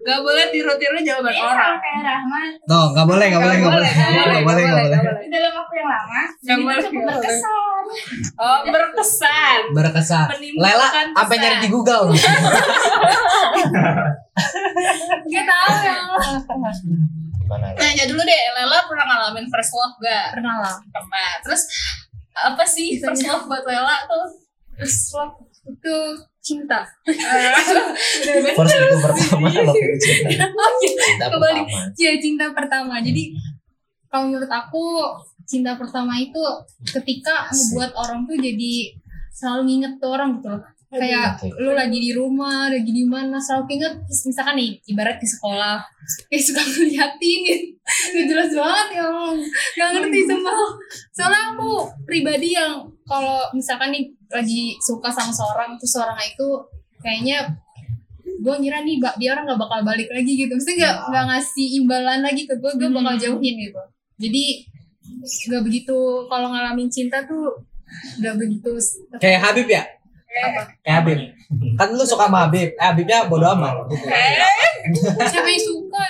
Gak 0.04 0.20
boleh 0.20 0.44
tiru-tiru 0.50 0.98
jawaban 1.00 1.32
orang. 1.32 1.78
kayak 1.78 2.02
Rahmat 2.04 2.50
No, 2.68 2.92
nggak 2.92 3.06
boleh, 3.06 3.26
nggak 3.30 3.40
boleh, 3.40 3.56
nggak 3.56 3.72
boleh. 3.72 3.90
Nggak 3.90 4.44
boleh, 4.44 4.64
di 5.16 5.28
dalam 5.30 5.52
waktu 5.54 5.74
yang 5.74 5.88
lama 5.88 6.22
jadi 6.40 6.60
boleh, 6.60 6.84
berkesan 6.84 7.62
Oh, 8.34 8.58
berkesan. 8.64 9.58
Berkesan. 9.72 10.26
Lela, 10.56 10.88
apa 11.12 11.32
nyari 11.32 11.56
di 11.60 11.68
Google? 11.68 12.12
Gak 15.24 15.44
tahu 15.46 15.72
ya 15.78 15.94
Gimana? 17.44 17.76
Nanya 17.76 18.04
dulu 18.08 18.20
deh, 18.20 18.40
Lela 18.56 18.78
pernah 18.88 19.04
ngalamin 19.04 19.46
first 19.46 19.72
love 19.72 20.00
gak? 20.00 20.32
pernah 20.32 20.64
lah 20.64 20.74
Pernah. 20.88 21.30
Terus 21.44 21.62
apa 22.34 22.64
sih 22.64 22.96
first 22.98 23.22
love 23.22 23.44
buat 23.44 23.62
Lela 23.62 24.08
tuh? 24.08 24.26
First 24.74 25.12
love 25.12 25.36
itu 25.64 25.96
cinta 26.40 26.84
First 28.56 28.76
itu 28.76 28.96
pertama 29.00 29.48
kalau 29.48 29.72
cinta. 29.96 30.44
oh 30.60 30.70
iya 30.76 30.92
Cinta 31.00 31.24
Kembali. 31.32 31.62
pertama. 31.64 31.96
ya 31.96 32.12
cinta 32.20 32.46
pertama 32.52 32.94
jadi 33.00 33.22
kalau 34.08 34.28
menurut 34.28 34.52
aku 34.52 34.84
cinta 35.44 35.72
pertama 35.74 36.20
itu 36.20 36.40
ketika 36.84 37.48
membuat 37.48 37.96
orang 37.96 38.28
tuh 38.28 38.36
jadi 38.36 38.92
selalu 39.32 39.60
nginget 39.66 39.92
tuh 39.96 40.12
orang 40.12 40.36
gitu 40.36 40.52
loh 40.52 40.62
kayak 40.94 41.42
lu 41.58 41.74
lagi 41.74 41.98
di 41.98 42.10
rumah 42.14 42.70
lagi 42.70 42.90
di 42.90 43.04
mana 43.04 43.42
selalu 43.42 43.66
keinget 43.66 43.94
terus 44.06 44.22
misalkan 44.30 44.54
nih 44.54 44.78
ibarat 44.86 45.18
di 45.18 45.28
sekolah. 45.28 45.82
Kayak 46.30 46.42
suka 46.46 46.62
ngeliatin. 46.62 47.40
Gitu 47.44 47.66
Gak 47.84 48.24
jelas 48.30 48.50
banget 48.54 48.88
ya 48.96 49.02
Allah. 49.10 49.34
Gak 49.76 49.88
ngerti 49.98 50.20
sama. 50.30 50.52
Soalnya 51.12 51.42
aku 51.52 51.70
pribadi 52.06 52.48
yang 52.56 52.86
kalau 53.04 53.44
misalkan 53.52 53.92
nih 53.92 54.04
lagi 54.32 54.78
suka 54.80 55.10
sama 55.12 55.32
seorang 55.34 55.76
terus 55.76 55.92
seorang 55.92 56.16
itu 56.24 56.48
kayaknya 57.04 57.44
gue 58.24 58.54
ngira 58.60 58.80
nih 58.84 58.96
dia 59.20 59.36
orang 59.36 59.44
nggak 59.48 59.60
bakal 59.60 59.80
balik 59.84 60.08
lagi 60.08 60.32
gitu. 60.36 60.52
Mesti 60.54 60.72
nggak 60.80 60.94
nggak 61.10 61.24
ngasih 61.28 61.66
imbalan 61.82 62.20
lagi 62.24 62.48
ke 62.48 62.54
gue 62.56 62.72
gue 62.76 62.88
bakal 62.88 63.14
jauhin 63.20 63.54
gitu. 63.58 63.82
Jadi 64.20 64.44
nggak 65.50 65.62
begitu. 65.64 65.98
Kalau 66.28 66.48
ngalamin 66.52 66.88
cinta 66.88 67.24
tuh 67.24 67.52
nggak 68.20 68.34
begitu. 68.38 68.72
Kayak 69.20 69.40
Habib 69.50 69.68
ya? 69.68 69.84
Kayak 70.34 70.94
Habib. 71.02 71.18
Kan 71.78 71.88
lu 71.94 72.04
suka 72.04 72.26
sama 72.26 72.50
Habib. 72.50 72.74
Eh, 72.74 72.84
Habibnya 72.84 73.30
bodo 73.30 73.46
amat. 73.54 73.86
Gitu. 74.84 75.00
siapa 75.32 75.48
yang 75.48 75.62
suka 75.64 76.02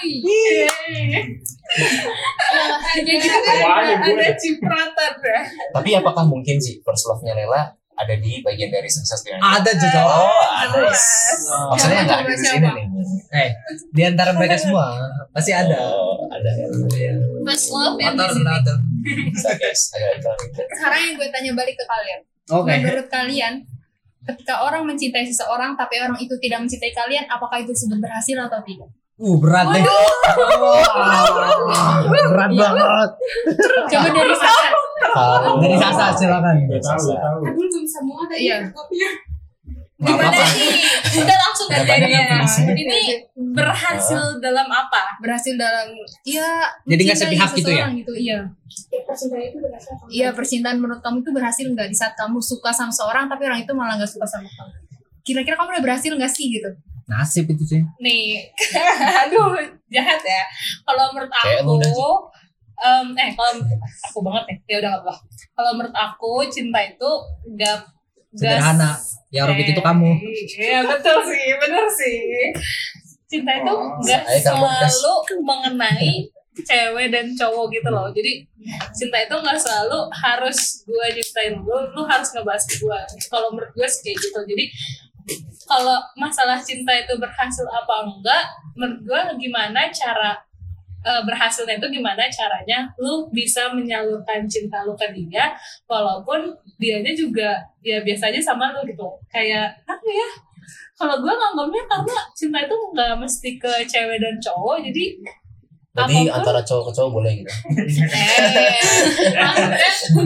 Wah, 3.63 3.79
ada, 3.83 3.95
gue. 4.03 4.15
ada 4.19 4.35
cipratan 4.35 5.13
ya. 5.23 5.41
Tapi 5.75 5.91
apakah 5.95 6.25
mungkin 6.27 6.59
sih 6.59 6.83
first 6.83 7.07
love-nya 7.07 7.39
Lela 7.39 7.71
ada 7.95 8.15
di 8.19 8.43
bagian 8.43 8.75
dari 8.75 8.91
sukses 8.91 9.23
dengan 9.23 9.39
Ada 9.39 9.71
juga. 9.79 10.01
Oh, 10.03 10.43
ada. 10.51 10.91
Maksudnya 10.91 12.03
Siapa, 12.03 12.07
nggak 12.11 12.19
ada 12.19 12.33
di 12.35 12.37
sini 12.43 12.59
nih. 12.67 12.87
Eh, 13.35 13.49
di 13.95 14.03
antara 14.03 14.31
mereka 14.35 14.59
semua 14.59 14.99
pasti 15.31 15.55
ada. 15.55 15.79
Oh, 15.79 16.27
ada. 16.27 16.51
Iya. 16.91 17.15
First 17.47 17.71
love 17.71 17.99
yang 18.03 18.19
di 18.19 18.27
sini. 18.35 18.51
Sekarang 20.75 21.01
yang 21.07 21.15
gue 21.15 21.29
tanya 21.31 21.51
balik 21.55 21.75
ke 21.79 21.85
kalian. 21.87 22.21
Oke. 22.51 22.71
Menurut 22.83 23.07
kalian, 23.09 23.63
ketika 24.25 24.65
orang 24.65 24.89
mencintai 24.89 25.25
seseorang 25.29 25.77
tapi 25.77 26.01
orang 26.01 26.17
itu 26.21 26.35
tidak 26.41 26.65
mencintai 26.65 26.93
kalian, 26.97 27.25
apakah 27.29 27.61
itu 27.61 27.73
sudah 27.77 28.01
berhasil 28.01 28.37
atau 28.41 28.61
tidak? 28.65 28.89
Uh 29.15 29.39
berat 29.39 29.71
deh. 29.71 29.85
Wah, 30.59 32.03
berat 32.11 32.51
banget. 32.51 33.11
Coba 33.95 34.09
dari 34.11 34.35
Sasa. 34.35 34.67
Dari 35.63 35.77
Sasa 35.79 36.05
silakan. 36.19 36.55
Tahu, 36.67 37.15
tahu. 37.15 37.39
Aduh 37.47 37.67
belum 37.71 37.87
semua 37.87 38.27
tadi 38.27 38.51
Iya. 38.51 38.75
Gimana 40.05 40.37
nih? 40.37 40.73
Udah 41.19 41.37
langsung 41.49 41.69
banyak 41.73 42.11
ya. 42.11 42.25
Ini 42.77 43.01
berhasil 43.57 44.21
dalam 44.39 44.69
apa? 44.69 45.17
Berhasil 45.19 45.55
dalam 45.57 45.91
ya 46.23 46.69
Jadi 46.85 47.01
nggak 47.09 47.19
sepihak 47.19 47.51
gitu 47.57 47.71
ya? 47.73 47.87
gitu, 47.91 48.13
iya. 48.15 48.39
Percintaan 49.07 49.43
itu 49.49 49.59
berasa 49.63 49.89
apa? 49.95 50.05
Iya, 50.11 50.29
percintaan 50.37 50.77
menurut 50.79 51.01
kamu 51.01 51.23
itu 51.25 51.31
berhasil 51.33 51.65
nggak 51.65 51.89
di 51.89 51.97
saat 51.97 52.15
kamu 52.15 52.39
suka 52.43 52.71
sama 52.75 52.93
seorang 52.93 53.27
tapi 53.27 53.47
orang 53.49 53.65
itu 53.65 53.73
malah 53.73 53.97
nggak 53.97 54.11
suka 54.11 54.27
sama 54.29 54.47
kamu? 54.47 54.73
Kira-kira 55.25 55.57
kamu 55.57 55.69
udah 55.79 55.85
berhasil 55.85 56.11
nggak 56.13 56.33
sih 56.33 56.53
gitu? 56.53 56.71
Nasib 57.05 57.45
itu 57.49 57.65
sih. 57.65 57.81
Nih, 58.01 58.49
aduh 59.29 59.57
jahat 59.89 60.21
ya. 60.25 60.43
Kalau 60.85 61.13
menurut 61.13 61.33
aku, 61.33 61.77
sih. 61.85 61.93
em, 62.81 63.07
eh 63.17 63.31
kalau 63.37 63.61
aku 64.09 64.19
banget 64.25 64.43
nih, 64.49 64.57
ya 64.69 64.77
udah 64.81 64.91
nggak 64.97 65.03
apa. 65.05 65.15
Kalau 65.55 65.71
menurut 65.77 65.95
aku 65.95 66.33
cinta 66.51 66.81
itu 66.83 67.11
nggak 67.47 67.77
Sederhana. 68.35 68.91
Yang 69.35 69.45
rumit 69.51 69.67
itu 69.75 69.83
kamu. 69.83 70.11
Iya 70.55 70.81
betul 70.87 71.19
sih, 71.27 71.47
bener 71.59 71.87
sih. 71.91 72.19
Cinta 73.27 73.51
itu 73.59 73.75
nggak 73.75 74.23
Saya 74.23 74.41
kan 74.47 74.63
podcast. 74.63 74.95
selalu 75.03 75.43
mengenai 75.43 76.15
cewek 76.55 77.07
dan 77.11 77.27
cowok 77.35 77.67
gitu 77.75 77.89
loh. 77.91 78.07
Jadi 78.15 78.47
cinta 78.95 79.19
itu 79.27 79.35
nggak 79.35 79.59
selalu 79.59 79.99
harus 80.15 80.87
gue 80.87 81.07
cintain 81.19 81.59
lu, 81.59 81.79
lu 81.99 82.03
harus 82.07 82.31
ngebahas 82.31 82.63
gue. 82.63 82.99
Kalau 83.27 83.51
menurut 83.51 83.75
gue 83.75 83.89
sih 83.91 84.07
kayak 84.07 84.19
gitu. 84.23 84.41
Jadi 84.55 84.65
kalau 85.67 85.99
masalah 86.15 86.61
cinta 86.63 86.95
itu 86.95 87.17
berhasil 87.19 87.67
apa 87.67 87.95
enggak, 88.07 88.45
menurut 88.79 89.01
gue 89.03 89.21
gimana 89.49 89.91
cara 89.91 90.44
eh, 91.05 91.23
berhasilnya 91.23 91.77
itu 91.77 91.87
gimana 91.93 92.25
caranya 92.27 92.89
lu 92.97 93.29
bisa 93.29 93.69
menyalurkan 93.71 94.49
cinta 94.49 94.81
lu 94.83 94.97
ke 94.97 95.05
dia 95.13 95.53
walaupun 95.85 96.49
dianya 96.77 97.13
juga 97.13 97.61
ya 97.81 98.01
biasanya 98.01 98.41
sama 98.41 98.73
lu 98.73 98.81
gitu. 98.85 99.05
Kayak 99.29 99.73
apa 99.85 100.09
ya? 100.09 100.29
Kalau 100.95 101.19
gue 101.19 101.29
nganggapnya 101.29 101.83
karena 101.85 102.17
cinta 102.33 102.57
itu 102.63 102.77
nggak 102.95 103.13
mesti 103.19 103.51
ke 103.59 103.73
cewek 103.85 104.17
dan 104.17 104.33
cowok 104.41 104.81
jadi 104.81 105.05
Jadi 105.95 106.27
apapun- 106.27 106.33
antara 106.33 106.59
cowok 106.59 106.83
ke 106.89 106.93
cowok 106.97 107.11
boleh 107.13 107.33
gitu. 107.39 107.53
eh 108.11 108.75
maksudnya 109.39 109.91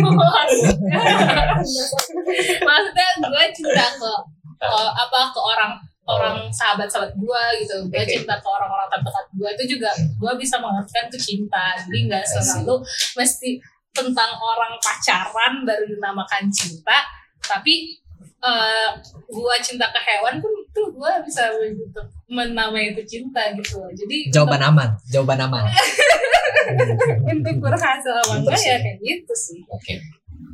maksudnya 2.68 3.08
gue 3.20 3.44
cinta 3.52 3.86
ke, 3.92 4.12
ke 4.58 4.68
apa 4.88 5.20
ke 5.32 5.40
orang 5.40 5.72
orang 6.08 6.48
sahabat 6.48 6.88
sahabat 6.88 7.12
gue 7.12 7.42
gitu 7.60 7.76
gue 7.92 8.00
Oke. 8.00 8.08
cinta 8.08 8.34
ke 8.40 8.48
orang-orang 8.48 8.88
terdekat 8.88 9.26
gue 9.36 9.48
itu 9.60 9.64
juga 9.76 9.90
gue 9.92 10.32
bisa 10.40 10.56
mengertikan 10.56 11.04
itu 11.12 11.18
cinta 11.20 11.76
jadi 11.84 11.98
nggak 12.08 12.24
selalu 12.24 12.80
mesti 13.20 13.50
tentang 13.92 14.30
orang 14.40 14.72
pacaran 14.80 15.52
baru 15.68 15.84
dinamakan 15.84 16.48
cinta 16.48 17.04
tapi 17.44 18.00
eh 18.38 18.88
gue 19.28 19.54
cinta 19.60 19.90
ke 19.90 20.00
hewan 20.00 20.38
pun 20.38 20.52
itu 20.54 20.82
gue 20.94 21.12
bisa 21.26 21.50
begitu 21.58 22.00
menamai 22.30 22.94
itu 22.94 23.02
cinta 23.04 23.50
gitu 23.52 23.82
jadi 23.92 24.30
Jawaban 24.30 24.62
aman. 24.62 24.88
Jawaban 25.10 25.38
aman. 25.44 25.64
untuk, 27.32 27.56
berhasil 27.64 28.12
apa 28.12 28.32
enggak 28.38 28.60
ya 28.60 28.76
kayak 28.78 28.98
gitu 29.02 29.34
sih 29.34 29.60
Oke. 29.68 29.98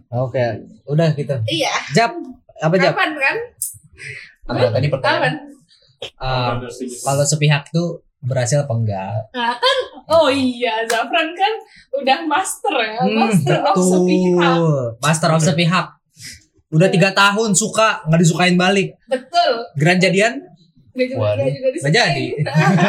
Oke. 0.09 0.45
Udah 0.89 1.13
gitu. 1.13 1.37
iya 1.51 1.75
Jap. 1.93 2.17
Apa 2.63 2.75
Jap? 2.81 2.97
kapan 2.97 3.11
kan 3.21 3.37
Apa 4.45 4.71
tadi 4.71 4.87
kapan 4.87 4.93
pertanyaan? 4.93 5.35
Sedikit. 6.69 7.01
kalau 7.01 7.25
sepihak 7.25 7.65
tuh 7.71 7.89
berhasil 8.21 8.61
apa 8.61 8.73
enggak? 8.73 9.21
Nah 9.31 9.53
kan, 9.55 9.77
oh 10.11 10.29
iya, 10.29 10.85
Zafran 10.85 11.33
kan 11.33 11.53
udah 11.95 12.19
master 12.25 12.75
ya, 12.75 13.01
Hmm, 13.01 13.17
master 13.19 13.61
of 13.63 13.75
sepihak. 13.77 14.53
betul. 14.53 14.77
Master 14.99 15.31
of 15.31 15.41
sepihak. 15.43 15.87
Udah 16.69 16.89
tiga 16.89 17.13
tahun 17.13 17.53
suka 17.53 18.05
nggak 18.05 18.21
disukain 18.21 18.57
balik. 18.57 18.97
Betul. 19.07 19.53
Grand 19.75 19.97
jadian? 19.99 20.41
Gak 20.95 21.11
juga, 21.11 21.35
Waduh. 21.35 21.51
juga 21.51 21.91
jadi. 21.91 22.27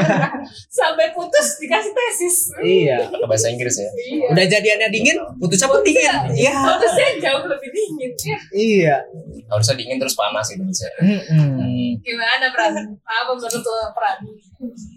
Sampai 0.77 1.09
putus 1.17 1.57
dikasih 1.57 1.89
tesis. 1.89 2.37
Iya. 2.61 3.09
Pakai 3.09 3.25
bahasa 3.25 3.49
Inggris 3.49 3.81
ya. 3.81 3.89
Iya. 3.97 4.27
Udah 4.29 4.45
jadiannya 4.45 4.87
dingin, 4.93 5.17
putusnya 5.41 5.65
pun 5.73 5.81
dingin. 5.81 6.13
Iya. 6.37 6.53
Putusnya 6.53 7.07
jauh 7.17 7.49
lebih 7.49 7.69
dingin. 7.73 8.11
Ya. 8.21 8.39
Iya. 8.53 8.95
Harusnya 9.49 9.75
dingin 9.81 9.97
terus 9.97 10.13
panas 10.13 10.45
gitu 10.53 10.61
bisa. 10.61 10.85
Mm-mm. 11.01 11.97
Gimana 12.05 12.45
Pran? 12.53 12.77
Apa 13.01 13.31
menurut 13.33 13.65
lo 13.65 13.77
Pran? 13.97 14.17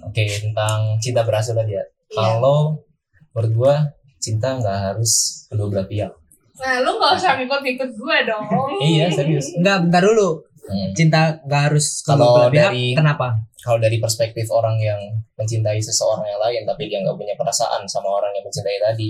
Oke, 0.04 0.28
tentang 0.28 1.00
cinta 1.00 1.24
berhasil 1.24 1.56
tadi 1.56 1.80
ya. 1.80 1.84
Iya. 2.12 2.16
Kalau 2.20 2.84
menurut 3.32 3.52
gua 3.56 3.74
cinta 4.20 4.52
nggak 4.60 4.78
harus 4.92 5.44
kedua 5.48 5.66
belah 5.72 5.88
pihak. 5.88 6.12
Nah, 6.58 6.82
lu 6.82 6.98
gak 6.98 7.14
usah 7.14 7.38
ngikut-ngikut 7.38 7.90
gue 7.94 8.16
dong. 8.26 8.42
Iya, 8.82 9.06
serius. 9.14 9.54
Enggak, 9.54 9.86
bentar 9.86 10.02
dulu. 10.02 10.42
Hmm. 10.68 10.92
Cinta 10.92 11.40
nggak 11.42 11.62
harus 11.66 12.00
Kalau 12.02 12.48
pihak. 12.48 12.70
dari- 12.70 12.92
Kenapa? 12.92 13.40
Kalau 13.58 13.76
dari 13.76 13.96
perspektif 13.96 14.46
orang 14.48 14.76
yang 14.78 15.00
mencintai 15.34 15.76
seseorang 15.78 16.22
yang 16.22 16.38
lain 16.38 16.62
tapi 16.64 16.86
dia 16.86 17.00
nggak 17.00 17.14
punya 17.14 17.34
perasaan 17.34 17.82
sama 17.84 18.08
orang 18.12 18.30
yang 18.30 18.44
mencintai 18.44 18.78
tadi, 18.78 19.08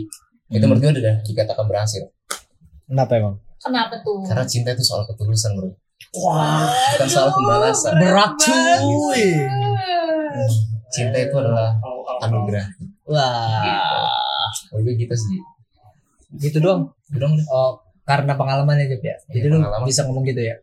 itu 0.49 0.57
Hmm. 0.57 0.63
menurut 0.65 0.81
gua 0.81 0.93
udah 0.95 1.17
dikatakan 1.21 1.65
berhasil. 1.65 2.03
Kenapa 2.85 3.13
emang? 3.15 3.35
Kenapa 3.59 3.95
tuh? 4.01 4.23
Karena 4.23 4.45
cinta 4.45 4.71
itu 4.71 4.83
soal 4.83 5.03
ketulusan 5.05 5.53
bro. 5.53 5.69
Wah, 6.17 6.71
Bukan 6.95 7.09
soal 7.09 7.29
pembalasan. 7.29 7.99
berat 7.99 8.33
cuy. 8.39 9.25
Cinta 10.89 11.19
itu 11.19 11.35
adalah 11.35 11.77
anugerah. 12.21 12.65
Wah, 13.05 14.09
gua 14.71 14.93
gitu 14.95 15.13
sih. 15.13 15.39
gitu 16.39 16.61
doang. 16.61 16.93
Udah 17.11 17.25
udah. 17.27 17.47
Oh, 17.49 17.73
karena 18.05 18.33
pengalaman 18.35 18.77
aja 18.79 18.95
ya. 18.95 19.17
Jadi 19.27 19.37
Iya, 19.39 19.49
lu 19.49 19.57
pengalaman. 19.59 19.85
bisa 19.85 20.05
ngomong 20.05 20.25
gitu 20.25 20.41
ya. 20.43 20.55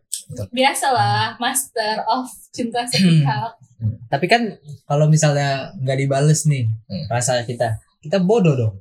Biasalah, 0.48 1.38
master 1.38 2.02
of 2.04 2.26
cinta 2.50 2.82
sepihak. 2.82 3.54
Tapi 4.12 4.26
kan 4.26 4.42
kalau 4.84 5.06
misalnya 5.06 5.70
nggak 5.76 5.98
dibales 5.98 6.44
nih 6.44 6.66
Hmm. 6.86 7.06
rasa 7.08 7.42
kita, 7.42 7.76
kita 8.00 8.18
bodoh 8.18 8.54
dong. 8.54 8.74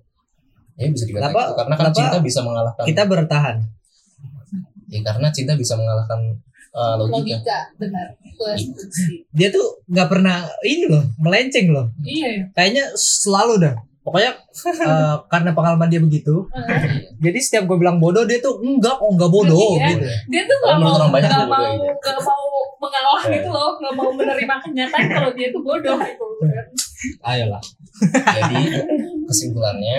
Ya 0.76 0.88
bisa 0.88 1.06
dikatakan 1.06 1.32
Kenapa- 1.32 1.46
gitu. 1.46 1.54
Karena 1.56 1.70
kan 1.70 1.80
kenapa 1.80 1.98
cinta 1.98 2.18
bisa 2.20 2.40
mengalahkan. 2.42 2.84
Kita 2.84 3.02
bertahan. 3.06 3.56
Ya 4.86 5.00
karena 5.02 5.28
cinta 5.30 5.54
bisa 5.54 5.74
mengalahkan 5.74 6.20
uh, 6.72 6.94
logika. 6.98 7.18
Logika, 7.18 7.60
benar. 7.76 8.08
Setuju. 8.36 9.26
Dia 9.32 9.48
tuh 9.50 9.82
nggak 9.88 10.08
pernah 10.08 10.44
ini 10.62 10.86
loh, 10.86 11.04
melenceng 11.18 11.72
loh. 11.72 11.90
Iya 12.02 12.28
ya. 12.30 12.44
Kayaknya 12.54 12.84
selalu 12.96 13.54
dah. 13.62 13.76
Pokoknya 14.06 14.32
eh, 14.38 15.16
karena 15.34 15.50
pengalaman 15.52 15.90
dia 15.90 15.98
begitu, 15.98 16.46
jadi 17.18 17.38
setiap 17.38 17.66
gue 17.66 17.74
bilang 17.76 17.98
bodoh 17.98 18.22
dia 18.22 18.38
tuh 18.38 18.62
enggak, 18.62 19.02
oh 19.02 19.10
enggak 19.10 19.28
bodoh 19.28 19.58
Iya. 19.76 19.88
gitu. 19.90 20.06
dia 20.30 20.42
tuh 20.46 20.58
gak 20.62 20.70
Oh, 20.70 20.78
menurut 20.78 20.86
mau 20.88 21.00
orang 21.00 21.12
banyak 21.12 21.30
gak 21.30 21.42
mau 21.42 21.50
bodoh 21.50 21.74
gitu. 21.74 22.00
gak 22.00 22.20
mau 22.22 22.44
mengalah 22.78 23.22
Eh. 23.26 23.32
gitu 23.34 23.50
loh 23.50 23.72
gak 23.76 23.94
mau 23.94 24.10
menerima 24.14 24.56
kenyataan 24.62 25.06
kalau 25.10 25.32
dia 25.34 25.48
tuh 25.50 25.60
bodoh 25.60 25.98
gitu 25.98 26.26
Ayolah. 27.22 27.64
Jadi 28.08 28.62
kesimpulannya 29.24 29.98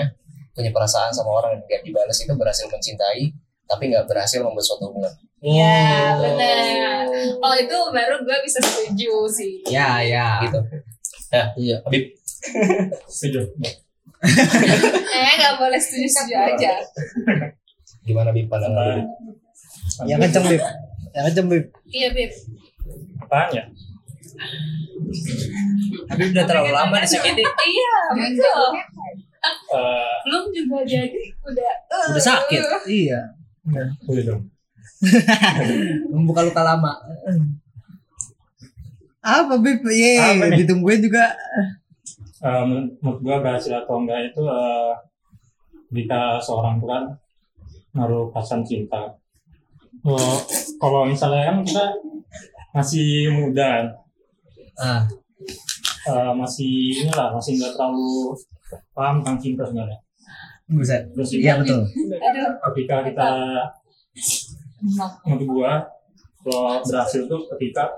punya 0.51 0.71
perasaan 0.71 1.11
sama 1.11 1.29
orang 1.35 1.51
yang 1.53 1.63
tidak 1.65 1.81
dibalas 1.83 2.17
itu 2.17 2.33
berhasil 2.33 2.65
mencintai 2.65 3.23
tapi 3.63 3.83
nggak 3.87 4.07
berhasil 4.07 4.39
membuat 4.39 4.63
suatu 4.63 4.87
hubungan. 4.87 5.11
Iya 5.37 6.15
Oh. 6.15 6.23
benar 6.23 7.03
kalau 7.37 7.57
itu 7.57 7.77
baru 7.91 8.15
gue 8.21 8.37
bisa 8.41 8.57
setuju 8.57 9.11
sih 9.29 9.53
Ya, 9.67 9.99
ya. 9.99 10.41
Gitu. 10.41 10.59
Ya, 11.27 11.43
Iya. 11.53 11.75
Habib, 11.83 12.07
Setuju. 13.05 13.51
Eh 14.19 15.33
gak 15.37 15.55
boleh 15.57 15.77
setuju 15.77 16.07
setuju 16.07 16.35
aja 16.35 16.71
gimana 18.01 18.31
Bib 18.31 18.47
pandangan 18.47 18.97
lu? 18.97 19.03
Bib? 19.03 19.07
Yang 20.03 20.19
kenceng, 20.25 20.45
Bib. 20.47 20.61
Yang 21.09 21.23
kenceng, 21.27 21.47
Bib. 21.47 21.65
iya 21.87 22.07
beb 22.09 22.31
Apaan 23.19 23.49
ya? 23.51 23.63
Tapi 26.07 26.21
udah 26.29 26.45
terlalu 26.45 26.71
lama 26.71 26.97
di 26.97 27.07
sini. 27.07 27.43
iya 27.43 27.95
betul 28.13 28.67
Eh, 29.47 30.13
belum 30.25 30.43
juga 30.49 30.79
jadi 30.83 31.21
udah 31.41 31.71
Udah 32.11 32.19
sakit. 32.21 32.59
Iya. 32.85 33.19
boleh 34.03 34.23
dong. 34.23 34.41
Membuka 36.11 36.43
luka 36.43 36.63
lama. 36.63 36.99
Apa, 39.19 39.55
Bib? 39.57 39.83
Ye, 39.85 40.19
Apa 40.19 40.47
nih? 40.47 40.63
ditungguin 40.63 40.99
juga. 40.99 41.31
Eh, 42.37 42.63
menurut 43.01 43.19
gua 43.25 43.41
berhasil 43.41 43.73
atau 43.73 43.97
enggak 43.97 44.29
itu 44.29 44.45
eh, 44.45 44.93
jika 45.89 46.37
seorang 46.37 46.77
tuh 46.77 46.89
kan 46.89 47.03
naruh 47.97 48.29
perasaan 48.29 48.61
cinta. 48.61 49.17
Oh, 50.05 50.37
kalau 50.77 51.09
misalnya 51.09 51.49
kan 51.49 51.57
kita 51.65 51.85
masih 52.77 53.33
muda, 53.33 53.89
Ah, 54.77 55.01
eh, 56.05 56.33
masih 56.37 57.01
inilah 57.01 57.33
masih 57.33 57.57
nggak 57.57 57.73
terlalu 57.73 58.37
paham 58.93 59.25
tentang 59.25 59.37
cinta 59.41 59.63
sebenarnya. 59.65 59.97
Buset. 60.69 61.01
terus 61.15 61.33
Iya 61.33 61.57
betul. 61.57 61.81
Aduh. 61.81 62.49
ketika 62.69 62.95
kita 63.07 63.29
menurut 65.25 65.43
gua 65.49 65.71
kalau 66.45 66.83
berhasil 66.85 67.25
tuh 67.25 67.49
ketika 67.55 67.89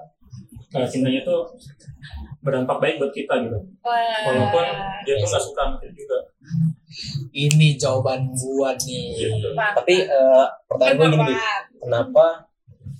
eh, 0.71 0.85
cintanya 0.85 1.21
tuh 1.21 1.49
berdampak 2.39 2.77
baik 2.77 2.95
buat 2.97 3.11
kita 3.11 3.33
gitu 3.41 3.57
Wah. 3.81 4.21
walaupun 4.23 4.65
dia 5.03 5.17
tuh 5.17 5.27
nggak 5.27 5.43
suka 5.43 5.61
sama 5.61 5.75
kita 5.77 5.93
juga 5.95 6.17
Ini 7.29 7.77
jawaban 7.77 8.33
gua 8.33 8.73
nih. 8.75 9.13
gitu. 9.13 9.53
Tapi 9.53 9.95
eh, 10.03 10.45
pertanyaan 10.65 10.97
gue 10.97 11.09
gini, 11.13 11.35
kenapa 11.77 12.25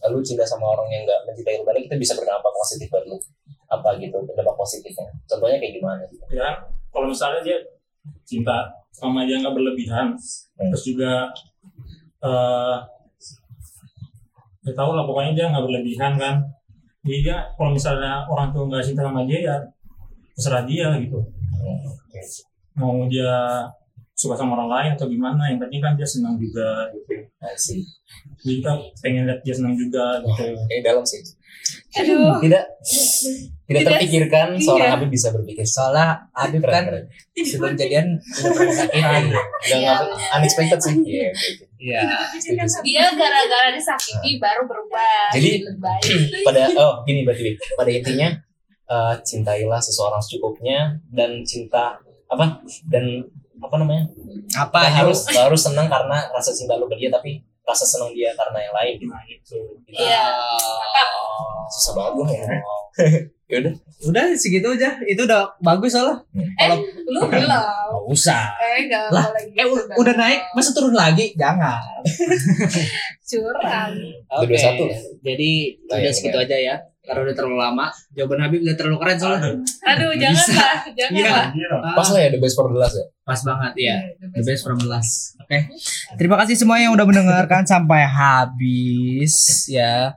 lu 0.06 0.22
cinta 0.22 0.46
sama 0.46 0.70
orang 0.70 0.86
yang 0.88 1.02
nggak 1.04 1.20
mencintai 1.26 1.58
lu 1.58 1.66
balik 1.66 1.90
itu 1.90 1.96
bisa 1.98 2.14
berdampak 2.14 2.54
positif 2.54 2.86
buat 2.88 3.04
lu? 3.04 3.18
Apa 3.68 3.98
gitu, 3.98 4.22
berdampak 4.22 4.54
positifnya? 4.56 5.10
Contohnya 5.26 5.58
kayak 5.58 5.74
gimana? 5.76 6.02
ya 6.30 6.48
kalau 6.90 7.10
misalnya 7.10 7.42
dia 7.42 7.58
cinta 8.24 8.70
sama 8.92 9.26
dia 9.26 9.42
nggak 9.42 9.54
berlebihan 9.54 10.14
Hmm. 10.60 10.70
terus 10.70 10.84
juga 10.86 11.32
eh 12.20 12.78
ya 14.62 14.72
tau 14.76 14.92
lah 14.92 15.08
pokoknya 15.08 15.32
dia 15.34 15.46
nggak 15.50 15.66
berlebihan 15.66 16.14
kan 16.20 16.36
jadi 17.04 17.18
dia 17.24 17.38
kalau 17.56 17.72
misalnya 17.72 18.28
orang 18.28 18.52
tuh 18.52 18.68
nggak 18.68 18.84
cinta 18.84 19.08
sama 19.08 19.24
dia 19.24 19.40
ya 19.40 19.56
terserah 20.36 20.64
dia 20.68 20.88
gitu. 21.00 21.20
Mau 22.76 23.08
dia 23.08 23.64
suka 24.20 24.36
sama 24.36 24.60
orang 24.60 24.68
lain 24.68 24.92
atau 25.00 25.08
gimana 25.08 25.48
yang 25.48 25.64
penting 25.64 25.80
kan 25.80 25.96
dia 25.96 26.04
senang 26.04 26.36
juga 26.36 26.92
gitu 26.92 27.24
jadi 27.40 28.52
kita 28.60 28.72
pengen 29.00 29.24
lihat 29.32 29.40
dia 29.48 29.56
senang 29.56 29.76
juga 29.80 30.20
gitu 30.24 30.44
Kayak 30.68 30.84
dalam 30.84 31.04
sih. 31.08 31.24
Aduh. 31.96 32.36
Tidak 32.44 32.64
tidak 33.70 33.86
Tidak- 33.86 33.86
terpikirkan 33.86 34.48
seorang 34.58 34.90
iya. 34.90 34.96
Habib 34.98 35.10
bisa 35.14 35.30
berpikir. 35.30 35.62
Soalnya 35.62 36.26
Habib 36.34 36.64
Keren, 36.66 36.74
kan 36.74 36.84
keren. 36.90 37.04
sebelum 37.46 37.74
jadian 37.78 38.08
udah 38.18 38.52
pernah 38.56 38.74
sakitin. 38.74 39.04
Nggak- 39.30 39.48
Iya. 39.70 39.76
nggak- 39.78 40.08
unexpected 40.40 40.80
sih. 40.82 40.96
Iya, 41.06 41.28
oke. 41.30 41.64
Iya. 41.80 42.02
Dia 42.82 43.06
gara-gara 43.14 43.70
disakiti 43.72 44.32
baru 44.42 44.62
berubah. 44.66 45.30
Jadi, 45.36 45.48
jadi 45.48 45.58
lebih 45.70 45.82
baik. 45.84 46.04
pada 46.48 46.62
oh 46.76 46.94
gini 47.06 47.22
berarti 47.24 47.54
pada 47.78 47.92
intinya 47.94 48.28
eh, 48.90 49.14
cintailah 49.22 49.80
seseorang 49.80 50.22
secukupnya 50.24 50.98
dan 51.14 51.46
cinta 51.46 52.02
apa 52.26 52.62
dan 52.90 53.22
apa 53.60 53.76
namanya 53.76 54.04
Apa 54.52 54.80
yuk? 54.82 54.92
harus 54.98 55.20
harus 55.30 55.62
senang 55.62 55.86
karena 55.86 56.18
rasa 56.30 56.50
cinta 56.50 56.74
lu 56.74 56.86
ke 56.86 56.96
dia 56.96 57.08
tapi 57.08 57.38
rasa 57.62 57.84
senang 57.84 58.10
dia 58.10 58.32
karena 58.34 58.60
yang 58.60 58.74
lain 58.74 58.96
nah 59.06 59.22
gitu 59.24 59.60
Gitu. 59.84 60.00
Iya. 60.00 60.26
susah 61.70 61.92
banget 61.94 62.12
gua 62.14 62.28
ya 62.28 62.46
yaudah 63.52 63.74
Udah 64.00 64.32
segitu 64.32 64.64
aja. 64.70 64.96
Itu 65.04 65.28
udah 65.28 65.60
bagus 65.60 65.92
soalnya. 65.92 66.24
Eh, 66.32 66.72
lu 67.06 67.20
belum. 67.20 67.52
Usah. 68.08 68.56
Eh, 68.56 68.88
gak 68.88 69.12
Lah, 69.12 69.28
boleh 69.28 69.44
gitu. 69.44 69.60
Eh 69.60 69.66
u- 69.68 69.76
dong. 69.82 69.98
udah 70.00 70.14
naik, 70.16 70.40
masa 70.56 70.72
turun 70.72 70.96
lagi? 70.96 71.36
Jangan. 71.36 71.84
Curang. 73.26 73.92
Udah 74.32 74.46
dua 74.46 74.56
satu. 74.58 74.86
Jadi 75.20 75.52
Nah, 75.84 75.98
udah 75.98 76.06
ya, 76.06 76.16
segitu 76.16 76.32
udah. 76.34 76.48
aja 76.48 76.58
ya. 76.58 76.76
Karena 77.10 77.22
udah 77.26 77.34
terlalu 77.34 77.58
lama. 77.58 77.86
Jawaban 78.14 78.40
Habib 78.40 78.62
udah 78.62 78.76
terlalu 78.76 78.98
keren 79.00 79.18
soalnya. 79.18 79.50
Aduh, 79.84 80.10
Nggak 80.10 80.22
jangan 80.22 80.38
bisa. 80.38 80.54
lah. 80.56 80.78
Jangan 81.00 81.14
Iya. 81.16 81.30
lah. 81.32 81.48
Ah, 81.82 81.94
pas 81.98 82.08
lah 82.08 82.20
ya 82.20 82.30
the 82.30 82.38
best 82.38 82.54
for 82.54 82.66
the 82.66 82.78
last 82.78 82.94
ya 82.94 83.06
Pas 83.20 83.40
banget 83.42 83.74
ya. 83.76 83.96
The 84.32 84.44
best 84.44 84.62
from 84.62 84.78
the 84.78 84.86
last. 84.88 85.14
Oke. 85.40 85.60
Terima 86.16 86.36
kasih 86.36 86.56
semua 86.56 86.78
yang 86.78 86.94
udah 86.94 87.04
mendengarkan 87.04 87.62
sampai 87.64 88.06
habis 88.06 89.34
ya. 89.66 90.14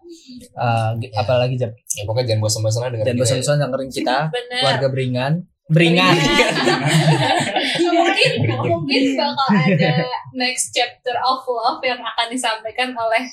Eh, 0.50 0.90
gi- 0.98 1.12
apalagi 1.12 1.56
jam 1.56 1.72
ya 1.72 2.04
pokoknya 2.04 2.26
jangan 2.30 2.42
bosan-bosan 2.42 2.80
dan 2.86 2.98
kita 2.98 3.10
ya. 3.10 3.16
bosan-bosan 3.16 3.56
dengerin 3.58 3.90
kita 3.90 4.16
Bener. 4.28 4.60
keluarga 4.60 4.86
beringan. 4.88 5.32
Beringan. 5.66 6.12
mungkin 7.92 8.30
mungkin 8.60 9.02
bakal 9.14 9.48
ada 9.50 9.92
next 10.32 10.70
chapter 10.70 11.14
of 11.18 11.40
love 11.44 11.80
yang 11.80 11.96
akan 11.98 12.26
disampaikan 12.28 12.92
oleh 12.92 13.24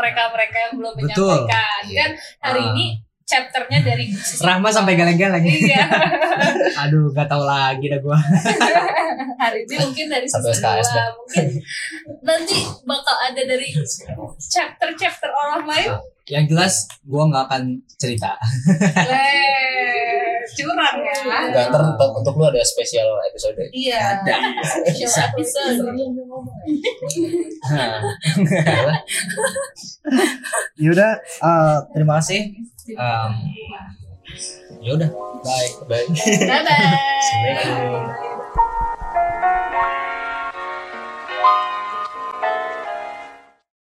mereka-mereka 0.00 0.56
yang 0.58 0.72
belum 0.74 0.92
Betul. 0.96 1.28
menyampaikan. 1.44 1.82
Kan 1.92 2.10
hari 2.40 2.60
Ah. 2.60 2.70
ini 2.72 2.86
chapternya 3.22 3.78
dari 3.86 4.10
Rahma 4.42 4.74
sampai 4.74 4.98
galeng-galeng. 4.98 5.46
Iya. 5.46 5.86
Aduh, 6.82 7.14
gak 7.14 7.30
tahu 7.30 7.46
lagi 7.46 7.86
dah 7.86 8.00
gua. 8.02 8.18
hari 9.44 9.62
ini 9.62 9.74
mungkin 9.78 10.06
dari 10.10 10.26
Sampai 10.26 10.50
sisi 10.50 10.66
dua. 10.66 11.04
Mungkin 11.14 11.46
nanti 12.20 12.56
bakal 12.82 13.16
ada 13.22 13.42
dari 13.46 13.68
chapter-chapter 14.36 15.30
orang 15.30 15.62
lain. 15.62 15.88
Yang 16.26 16.44
jelas 16.50 16.74
gua 17.06 17.30
nggak 17.30 17.44
akan 17.46 17.62
cerita. 17.94 18.34
Curang 20.56 20.96
ya. 21.02 21.14
Enggak, 21.50 21.64
ntar 21.70 21.82
untuk, 21.94 22.10
untuk 22.22 22.34
lu 22.38 22.44
ada 22.48 22.62
spesial 22.64 23.06
episode 23.30 23.58
Iya. 23.70 23.98
Ada. 24.20 24.36
Special 24.64 25.12
episode. 25.30 25.78
Yaudah, 30.80 31.12
eh, 31.20 31.76
terima 31.92 32.18
kasih. 32.18 32.40
Um, 32.96 33.32
yaudah, 34.80 35.10
bye. 35.44 35.70
bye 35.86 36.06
Dadah. 36.48 36.80
Assalamualaikum. 37.20 38.69